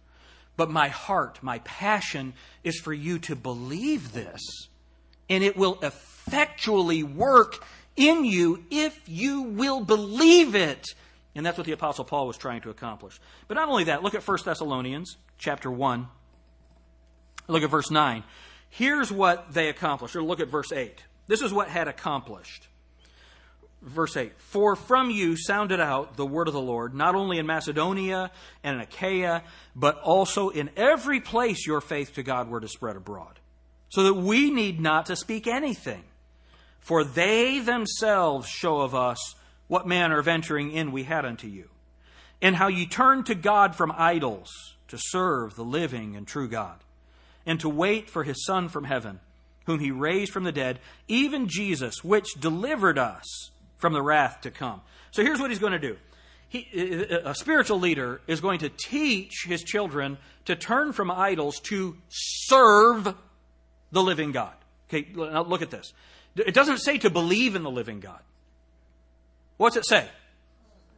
[0.56, 2.34] But my heart, my passion
[2.64, 4.42] is for you to believe this.
[5.30, 10.88] And it will effectually work in you if you will believe it.
[11.36, 13.20] And that's what the apostle Paul was trying to accomplish.
[13.48, 16.08] But not only that, look at 1 Thessalonians chapter 1
[17.48, 18.24] Look at verse 9.
[18.70, 20.16] Here's what they accomplished.
[20.16, 21.04] Or look at verse 8.
[21.28, 22.68] This is what had accomplished.
[23.82, 27.46] Verse 8 For from you sounded out the word of the Lord, not only in
[27.46, 28.32] Macedonia
[28.64, 29.44] and in Achaia,
[29.76, 33.40] but also in every place your faith to God were to spread abroad,
[33.90, 36.04] so that we need not to speak anything.
[36.80, 39.36] For they themselves show of us
[39.68, 41.70] what manner of entering in we had unto you,
[42.42, 44.50] and how ye turned to God from idols
[44.88, 46.80] to serve the living and true God
[47.46, 49.20] and to wait for his Son from heaven,
[49.66, 54.52] whom he raised from the dead, even Jesus, which delivered us from the wrath to
[54.52, 54.82] come.
[55.12, 55.98] So here's what he's going to do
[56.50, 56.68] he,
[57.26, 63.16] a spiritual leader is going to teach his children to turn from idols to serve
[63.92, 64.54] the living God.
[64.90, 65.94] Okay, now look at this.
[66.36, 68.20] It doesn't say to believe in the living God.
[69.64, 70.10] What's it say?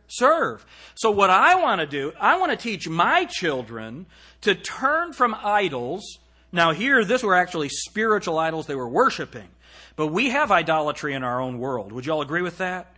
[0.07, 0.65] Serve.
[0.95, 4.07] So, what I want to do, I want to teach my children
[4.41, 6.17] to turn from idols.
[6.51, 9.49] Now, here, this were actually spiritual idols they were worshiping.
[9.95, 11.91] But we have idolatry in our own world.
[11.91, 12.91] Would you all agree with that?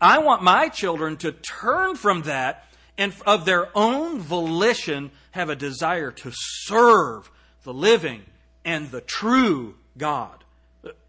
[0.00, 2.64] I want my children to turn from that
[2.96, 7.30] and of their own volition have a desire to serve
[7.64, 8.22] the living
[8.64, 10.43] and the true God.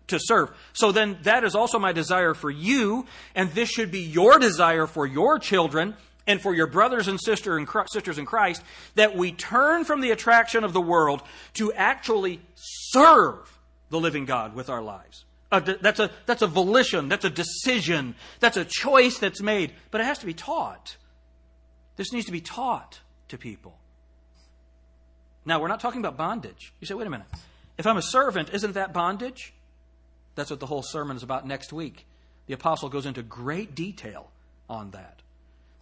[0.05, 0.51] Uh, to serve.
[0.73, 4.87] So then that is also my desire for you, and this should be your desire
[4.87, 5.95] for your children
[6.27, 8.63] and for your brothers and sister in Christ, sisters in Christ
[8.95, 11.21] that we turn from the attraction of the world
[11.55, 13.57] to actually serve
[13.89, 15.25] the living God with our lives.
[15.51, 20.01] A, that's, a, that's a volition, that's a decision, that's a choice that's made, but
[20.01, 20.97] it has to be taught.
[21.95, 22.99] This needs to be taught
[23.29, 23.77] to people.
[25.45, 26.73] Now, we're not talking about bondage.
[26.79, 27.27] You say, wait a minute.
[27.77, 29.53] If I'm a servant, isn't that bondage?
[30.35, 32.05] That's what the whole sermon is about next week.
[32.47, 34.29] The apostle goes into great detail
[34.69, 35.21] on that.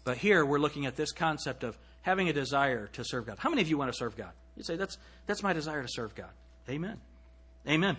[0.03, 3.37] But here we're looking at this concept of having a desire to serve God.
[3.39, 4.31] How many of you want to serve God?
[4.55, 6.29] You say, that's, that's my desire to serve God.
[6.69, 6.99] Amen.
[7.67, 7.97] Amen.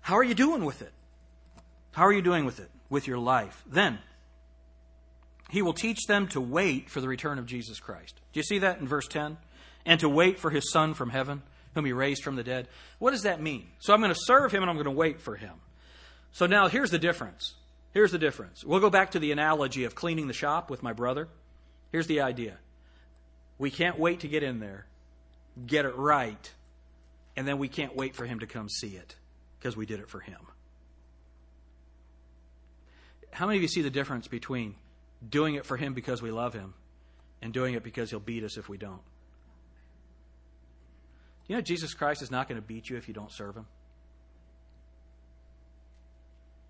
[0.00, 0.92] How are you doing with it?
[1.92, 3.64] How are you doing with it, with your life?
[3.66, 3.98] Then,
[5.48, 8.20] he will teach them to wait for the return of Jesus Christ.
[8.32, 9.36] Do you see that in verse 10?
[9.84, 11.42] And to wait for his Son from heaven,
[11.74, 12.68] whom he raised from the dead.
[12.98, 13.66] What does that mean?
[13.80, 15.54] So I'm going to serve him and I'm going to wait for him.
[16.32, 17.54] So now here's the difference.
[17.92, 18.64] Here's the difference.
[18.64, 21.28] We'll go back to the analogy of cleaning the shop with my brother.
[21.90, 22.56] Here's the idea
[23.58, 24.86] we can't wait to get in there,
[25.66, 26.52] get it right,
[27.36, 29.16] and then we can't wait for him to come see it
[29.58, 30.38] because we did it for him.
[33.32, 34.74] How many of you see the difference between
[35.28, 36.74] doing it for him because we love him
[37.42, 39.02] and doing it because he'll beat us if we don't?
[41.46, 43.66] You know, Jesus Christ is not going to beat you if you don't serve him.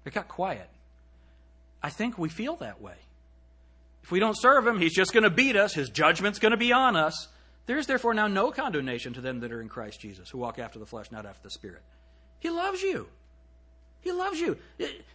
[0.05, 0.68] It got quiet.
[1.82, 2.96] I think we feel that way.
[4.03, 5.74] If we don't serve him, he's just going to beat us.
[5.74, 7.28] His judgment's going to be on us.
[7.66, 10.59] There is therefore now no condemnation to them that are in Christ Jesus, who walk
[10.59, 11.82] after the flesh, not after the Spirit.
[12.40, 13.09] He loves you.
[14.01, 14.57] He loves you.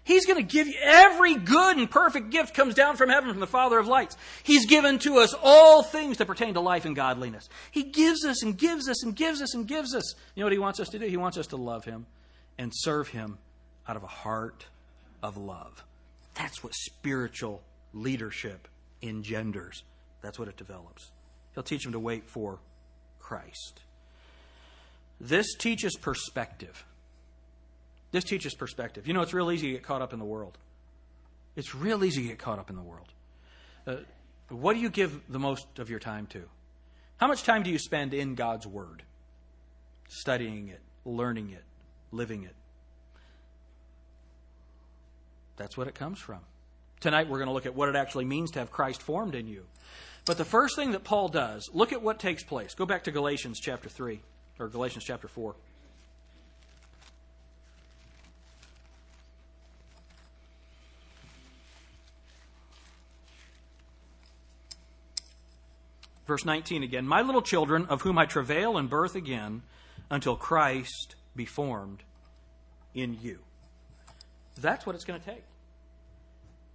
[0.04, 3.40] He's going to give you every good and perfect gift comes down from heaven from
[3.40, 4.16] the Father of lights.
[4.44, 7.50] He's given to us all things that pertain to life and godliness.
[7.72, 10.14] He gives us and gives us and gives us and gives us.
[10.36, 11.08] You know what he wants us to do?
[11.08, 12.06] He wants us to love him
[12.60, 13.40] and serve him
[13.88, 14.68] out of a heart
[15.26, 15.84] of love.
[16.36, 17.64] That's what spiritual
[17.94, 18.68] leadership
[19.02, 19.84] engenders.
[20.22, 21.12] That's what it develops.
[21.54, 22.60] He'll teach them to wait for
[23.20, 23.82] Christ.
[25.20, 26.86] This teaches perspective.
[28.12, 29.08] This teaches perspective.
[29.08, 30.58] You know, it's real easy to get caught up in the world.
[31.56, 33.08] It's real easy to get caught up in the world.
[33.88, 33.98] Uh,
[34.50, 36.44] what do you give the most of your time to?
[37.18, 39.04] How much time do you spend in God's Word?
[40.08, 41.64] Studying it, learning it,
[42.12, 42.54] living it.
[45.58, 46.40] That's what it comes from.
[47.00, 49.48] Tonight we're going to look at what it actually means to have Christ formed in
[49.48, 49.66] you.
[50.26, 52.74] But the first thing that Paul does, look at what takes place.
[52.74, 54.20] Go back to Galatians chapter 3,
[54.60, 55.56] or Galatians chapter 4.
[66.26, 69.62] Verse 19 again My little children, of whom I travail in birth again,
[70.10, 72.02] until Christ be formed
[72.96, 73.40] in you.
[74.60, 75.44] That's what it's going to take.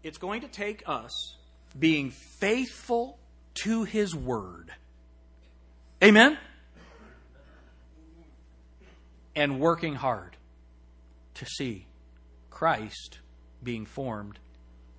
[0.02, 1.36] It's going to take us
[1.78, 3.18] being faithful
[3.62, 4.70] to His Word.
[6.02, 6.38] Amen?
[9.34, 10.36] And working hard
[11.34, 11.86] to see
[12.50, 13.18] Christ
[13.62, 14.38] being formed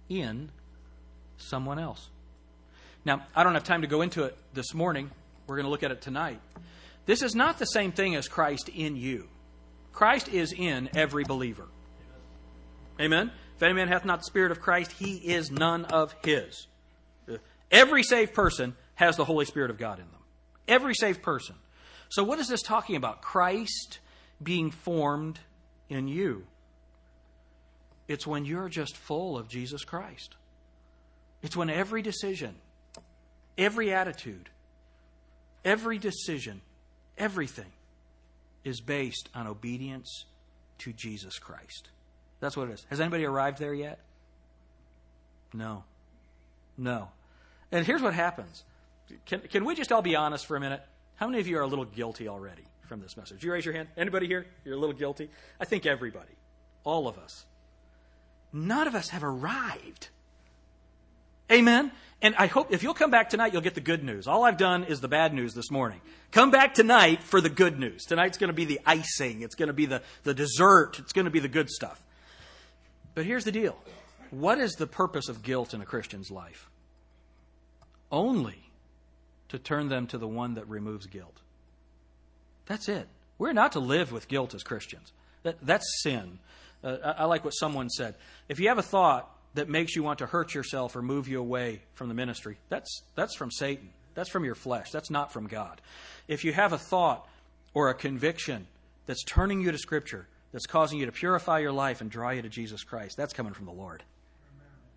[0.10, 0.52] in
[1.38, 2.10] someone else.
[3.04, 5.10] Now, I don't have time to go into it this morning.
[5.48, 6.40] We're going to look at it tonight.
[7.06, 9.28] This is not the same thing as Christ in you.
[9.92, 11.66] Christ is in every believer.
[13.00, 13.32] Amen?
[13.56, 16.68] If any man hath not the Spirit of Christ, he is none of his.
[17.72, 20.22] Every saved person has the Holy Spirit of God in them.
[20.68, 21.56] Every saved person.
[22.10, 23.22] So, what is this talking about?
[23.22, 24.00] Christ
[24.44, 25.40] being formed
[25.90, 26.46] in you.
[28.08, 30.36] It's when you're just full of Jesus Christ.
[31.42, 32.56] It's when every decision,
[33.58, 34.50] Every attitude,
[35.64, 36.62] every decision,
[37.18, 37.72] everything
[38.64, 40.26] is based on obedience
[40.80, 41.90] to Jesus Christ.
[42.42, 42.86] That's what it is.
[42.90, 44.00] Has anybody arrived there yet?
[45.54, 45.86] No.
[46.78, 47.08] No.
[47.72, 48.66] And here's what happens.
[49.26, 50.82] Can, can we just all be honest for a minute?
[51.16, 53.44] How many of you are a little guilty already from this message?
[53.44, 53.88] You raise your hand.
[53.96, 54.46] Anybody here?
[54.66, 55.30] You're a little guilty?
[55.60, 56.34] I think everybody.
[56.84, 57.46] All of us.
[58.52, 60.10] None of us have arrived
[61.52, 61.92] Amen?
[62.22, 64.28] And I hope if you'll come back tonight, you'll get the good news.
[64.28, 66.00] All I've done is the bad news this morning.
[66.32, 68.06] Come back tonight for the good news.
[68.06, 71.26] Tonight's going to be the icing, it's going to be the, the dessert, it's going
[71.26, 72.02] to be the good stuff.
[73.14, 73.78] But here's the deal
[74.32, 76.70] what is the purpose of guilt in a Christian's life?
[78.12, 78.72] Only
[79.50, 81.38] to turn them to the one that removes guilt.
[82.66, 83.08] That's it.
[83.38, 85.12] We're not to live with guilt as Christians.
[85.44, 86.40] That, that's sin.
[86.84, 88.16] Uh, I, I like what someone said.
[88.48, 91.40] If you have a thought that makes you want to hurt yourself or move you
[91.40, 93.90] away from the ministry, that's, that's from Satan.
[94.14, 94.92] That's from your flesh.
[94.92, 95.82] That's not from God.
[96.28, 97.28] If you have a thought
[97.74, 98.68] or a conviction
[99.06, 102.42] that's turning you to Scripture, that's causing you to purify your life and draw you
[102.42, 104.04] to Jesus Christ, that's coming from the Lord.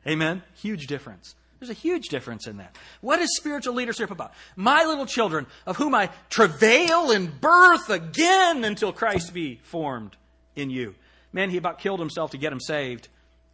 [0.06, 0.12] Amen?
[0.14, 0.42] Amen?
[0.54, 1.34] Huge difference.
[1.60, 2.76] There's a huge difference in that.
[3.00, 4.34] What is spiritual leadership about?
[4.56, 10.16] My little children, of whom I travail in birth again until Christ be formed
[10.56, 10.94] in you.
[11.32, 13.08] Man, he about killed himself to get them saved.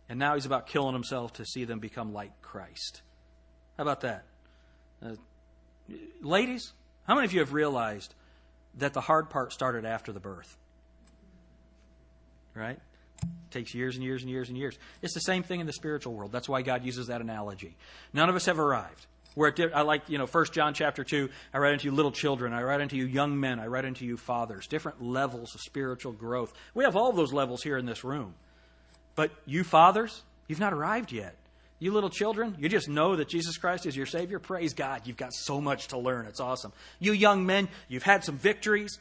[0.08, 3.02] And now he's about killing himself to see them become like Christ.
[3.76, 4.24] How about that?
[5.00, 5.14] Uh,
[6.20, 6.72] ladies,
[7.04, 8.12] how many of you have realized
[8.78, 10.56] that the hard part started after the birth?
[12.60, 12.78] Right?
[13.22, 14.78] It takes years and years and years and years.
[15.02, 16.32] It's the same thing in the spiritual world.
[16.32, 17.76] That's why God uses that analogy.
[18.12, 19.06] None of us have arrived.
[19.34, 22.52] Where I like, you know, First John chapter 2, I write unto you little children,
[22.52, 24.66] I write unto you young men, I write unto you fathers.
[24.66, 26.52] Different levels of spiritual growth.
[26.74, 28.34] We have all those levels here in this room.
[29.14, 31.36] But you fathers, you've not arrived yet.
[31.78, 34.38] You little children, you just know that Jesus Christ is your Savior.
[34.38, 35.02] Praise God.
[35.06, 36.26] You've got so much to learn.
[36.26, 36.72] It's awesome.
[36.98, 38.98] You young men, you've had some victories.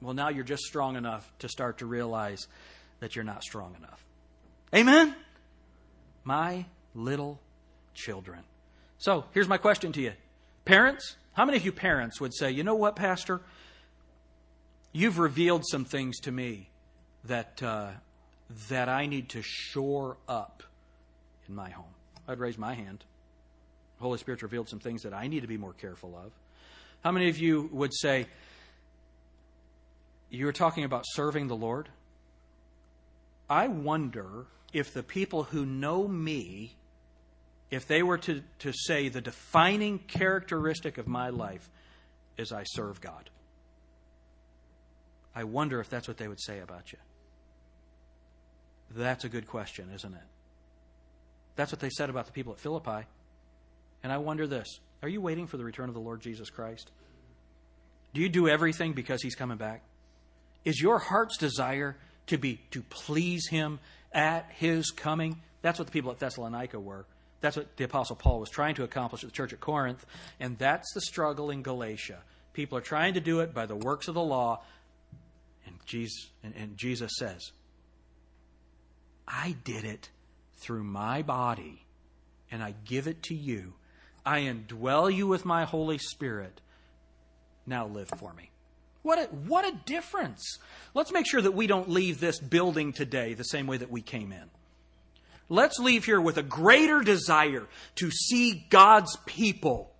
[0.00, 2.46] Well, now you're just strong enough to start to realize
[3.00, 4.04] that you're not strong enough.
[4.74, 5.14] Amen?
[6.24, 7.40] My little
[7.94, 8.40] children.
[8.98, 10.12] So here's my question to you
[10.64, 13.40] Parents, how many of you parents would say, you know what, Pastor?
[14.92, 16.70] You've revealed some things to me
[17.24, 17.90] that uh,
[18.68, 20.62] that I need to shore up
[21.48, 21.94] in my home?
[22.26, 23.04] I'd raise my hand.
[24.00, 26.32] Holy Spirit revealed some things that I need to be more careful of.
[27.02, 28.26] How many of you would say,
[30.30, 31.88] you're talking about serving the Lord?
[33.48, 36.76] I wonder if the people who know me,
[37.70, 41.70] if they were to, to say the defining characteristic of my life
[42.36, 43.30] is I serve God.
[45.34, 46.98] I wonder if that's what they would say about you.
[48.90, 50.20] That's a good question, isn't it?
[51.56, 53.06] That's what they said about the people at Philippi.
[54.02, 56.90] And I wonder this are you waiting for the return of the Lord Jesus Christ?
[58.14, 59.82] Do you do everything because he's coming back?
[60.68, 61.96] Is your heart's desire
[62.26, 63.80] to be to please him
[64.12, 65.40] at his coming?
[65.62, 67.06] That's what the people at Thessalonica were.
[67.40, 70.04] That's what the Apostle Paul was trying to accomplish at the church at Corinth.
[70.38, 72.18] And that's the struggle in Galatia.
[72.52, 74.62] People are trying to do it by the works of the law.
[75.64, 77.50] And Jesus, and, and Jesus says,
[79.26, 80.10] I did it
[80.56, 81.86] through my body,
[82.50, 83.72] and I give it to you.
[84.22, 86.60] I indwell you with my Holy Spirit.
[87.64, 88.50] Now live for me.
[89.02, 90.58] What a, what a difference.
[90.94, 94.02] Let's make sure that we don't leave this building today the same way that we
[94.02, 94.50] came in.
[95.48, 99.94] Let's leave here with a greater desire to see God's people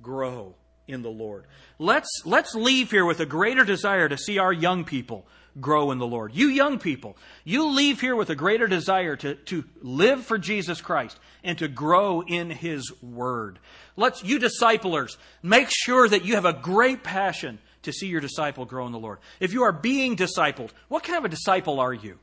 [0.00, 0.54] grow
[0.86, 1.46] in the Lord.
[1.78, 5.26] Let's, let's leave here with a greater desire to see our young people
[5.60, 6.34] grow in the Lord.
[6.34, 10.80] You young people, you leave here with a greater desire to, to live for Jesus
[10.80, 13.58] Christ and to grow in His Word.
[13.96, 18.64] Let's, you disciplers, make sure that you have a great passion to see your disciple
[18.64, 19.18] grow in the Lord.
[19.40, 22.18] If you are being discipled, what kind of a disciple are you?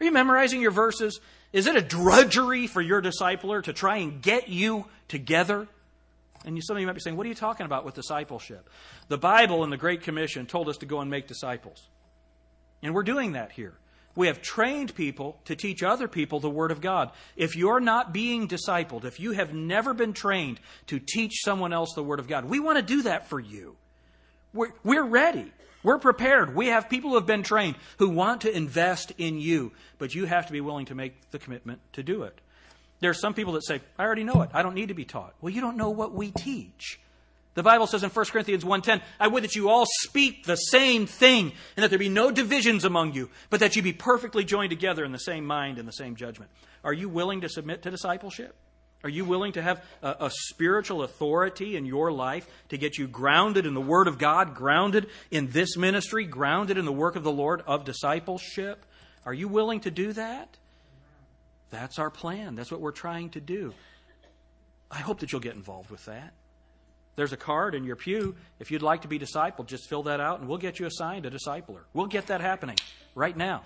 [0.00, 1.20] Are you memorizing your verses?
[1.52, 5.66] Is it a drudgery for your discipler to try and get you together?
[6.44, 8.68] And some of you might be saying, What are you talking about with discipleship?
[9.08, 11.88] The Bible and the Great Commission told us to go and make disciples.
[12.82, 13.74] And we're doing that here.
[14.14, 17.12] We have trained people to teach other people the Word of God.
[17.36, 21.92] If you're not being discipled, if you have never been trained to teach someone else
[21.94, 23.76] the Word of God, we want to do that for you.
[24.52, 25.52] We're, we're ready.
[25.82, 26.54] We're prepared.
[26.54, 30.24] We have people who have been trained who want to invest in you, but you
[30.26, 32.40] have to be willing to make the commitment to do it.
[33.00, 34.50] There are some people that say, I already know it.
[34.52, 35.34] I don't need to be taught.
[35.40, 36.98] Well, you don't know what we teach.
[37.54, 41.06] The Bible says in 1 Corinthians 1:10, "I would that you all speak the same
[41.06, 44.70] thing, and that there be no divisions among you, but that you be perfectly joined
[44.70, 46.52] together in the same mind and the same judgment."
[46.84, 48.54] Are you willing to submit to discipleship?
[49.04, 53.06] Are you willing to have a, a, spiritual authority in your life to get you
[53.06, 57.22] grounded in the Word of God, grounded in this ministry, grounded in the work of
[57.22, 58.84] the Lord of discipleship?
[59.24, 60.56] Are you willing to do that?
[61.70, 62.56] That's our plan.
[62.56, 63.72] That's what we're trying to do.
[64.90, 66.32] I hope that you'll get involved with that.
[67.14, 68.36] There's a card in your pew.
[68.58, 71.26] If you'd like to be discipled, just fill that out and we'll get you assigned
[71.26, 71.80] a discipler.
[71.92, 72.76] We'll get that happening
[73.14, 73.64] right now.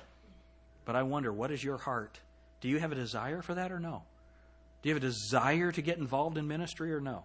[0.85, 2.19] But I wonder, what is your heart?
[2.61, 4.03] Do you have a desire for that or no?
[4.83, 7.25] Do you have a desire to get involved in ministry or no?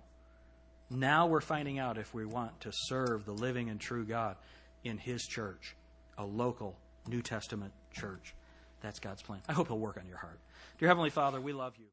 [0.89, 4.37] Now we're finding out if we want to serve the living and true God
[4.83, 5.75] in His church,
[6.17, 6.77] a local
[7.07, 8.35] New Testament church.
[8.81, 9.41] That's God's plan.
[9.49, 10.39] I hope He'll work on your heart.
[10.77, 11.87] Dear Heavenly Father, we love you.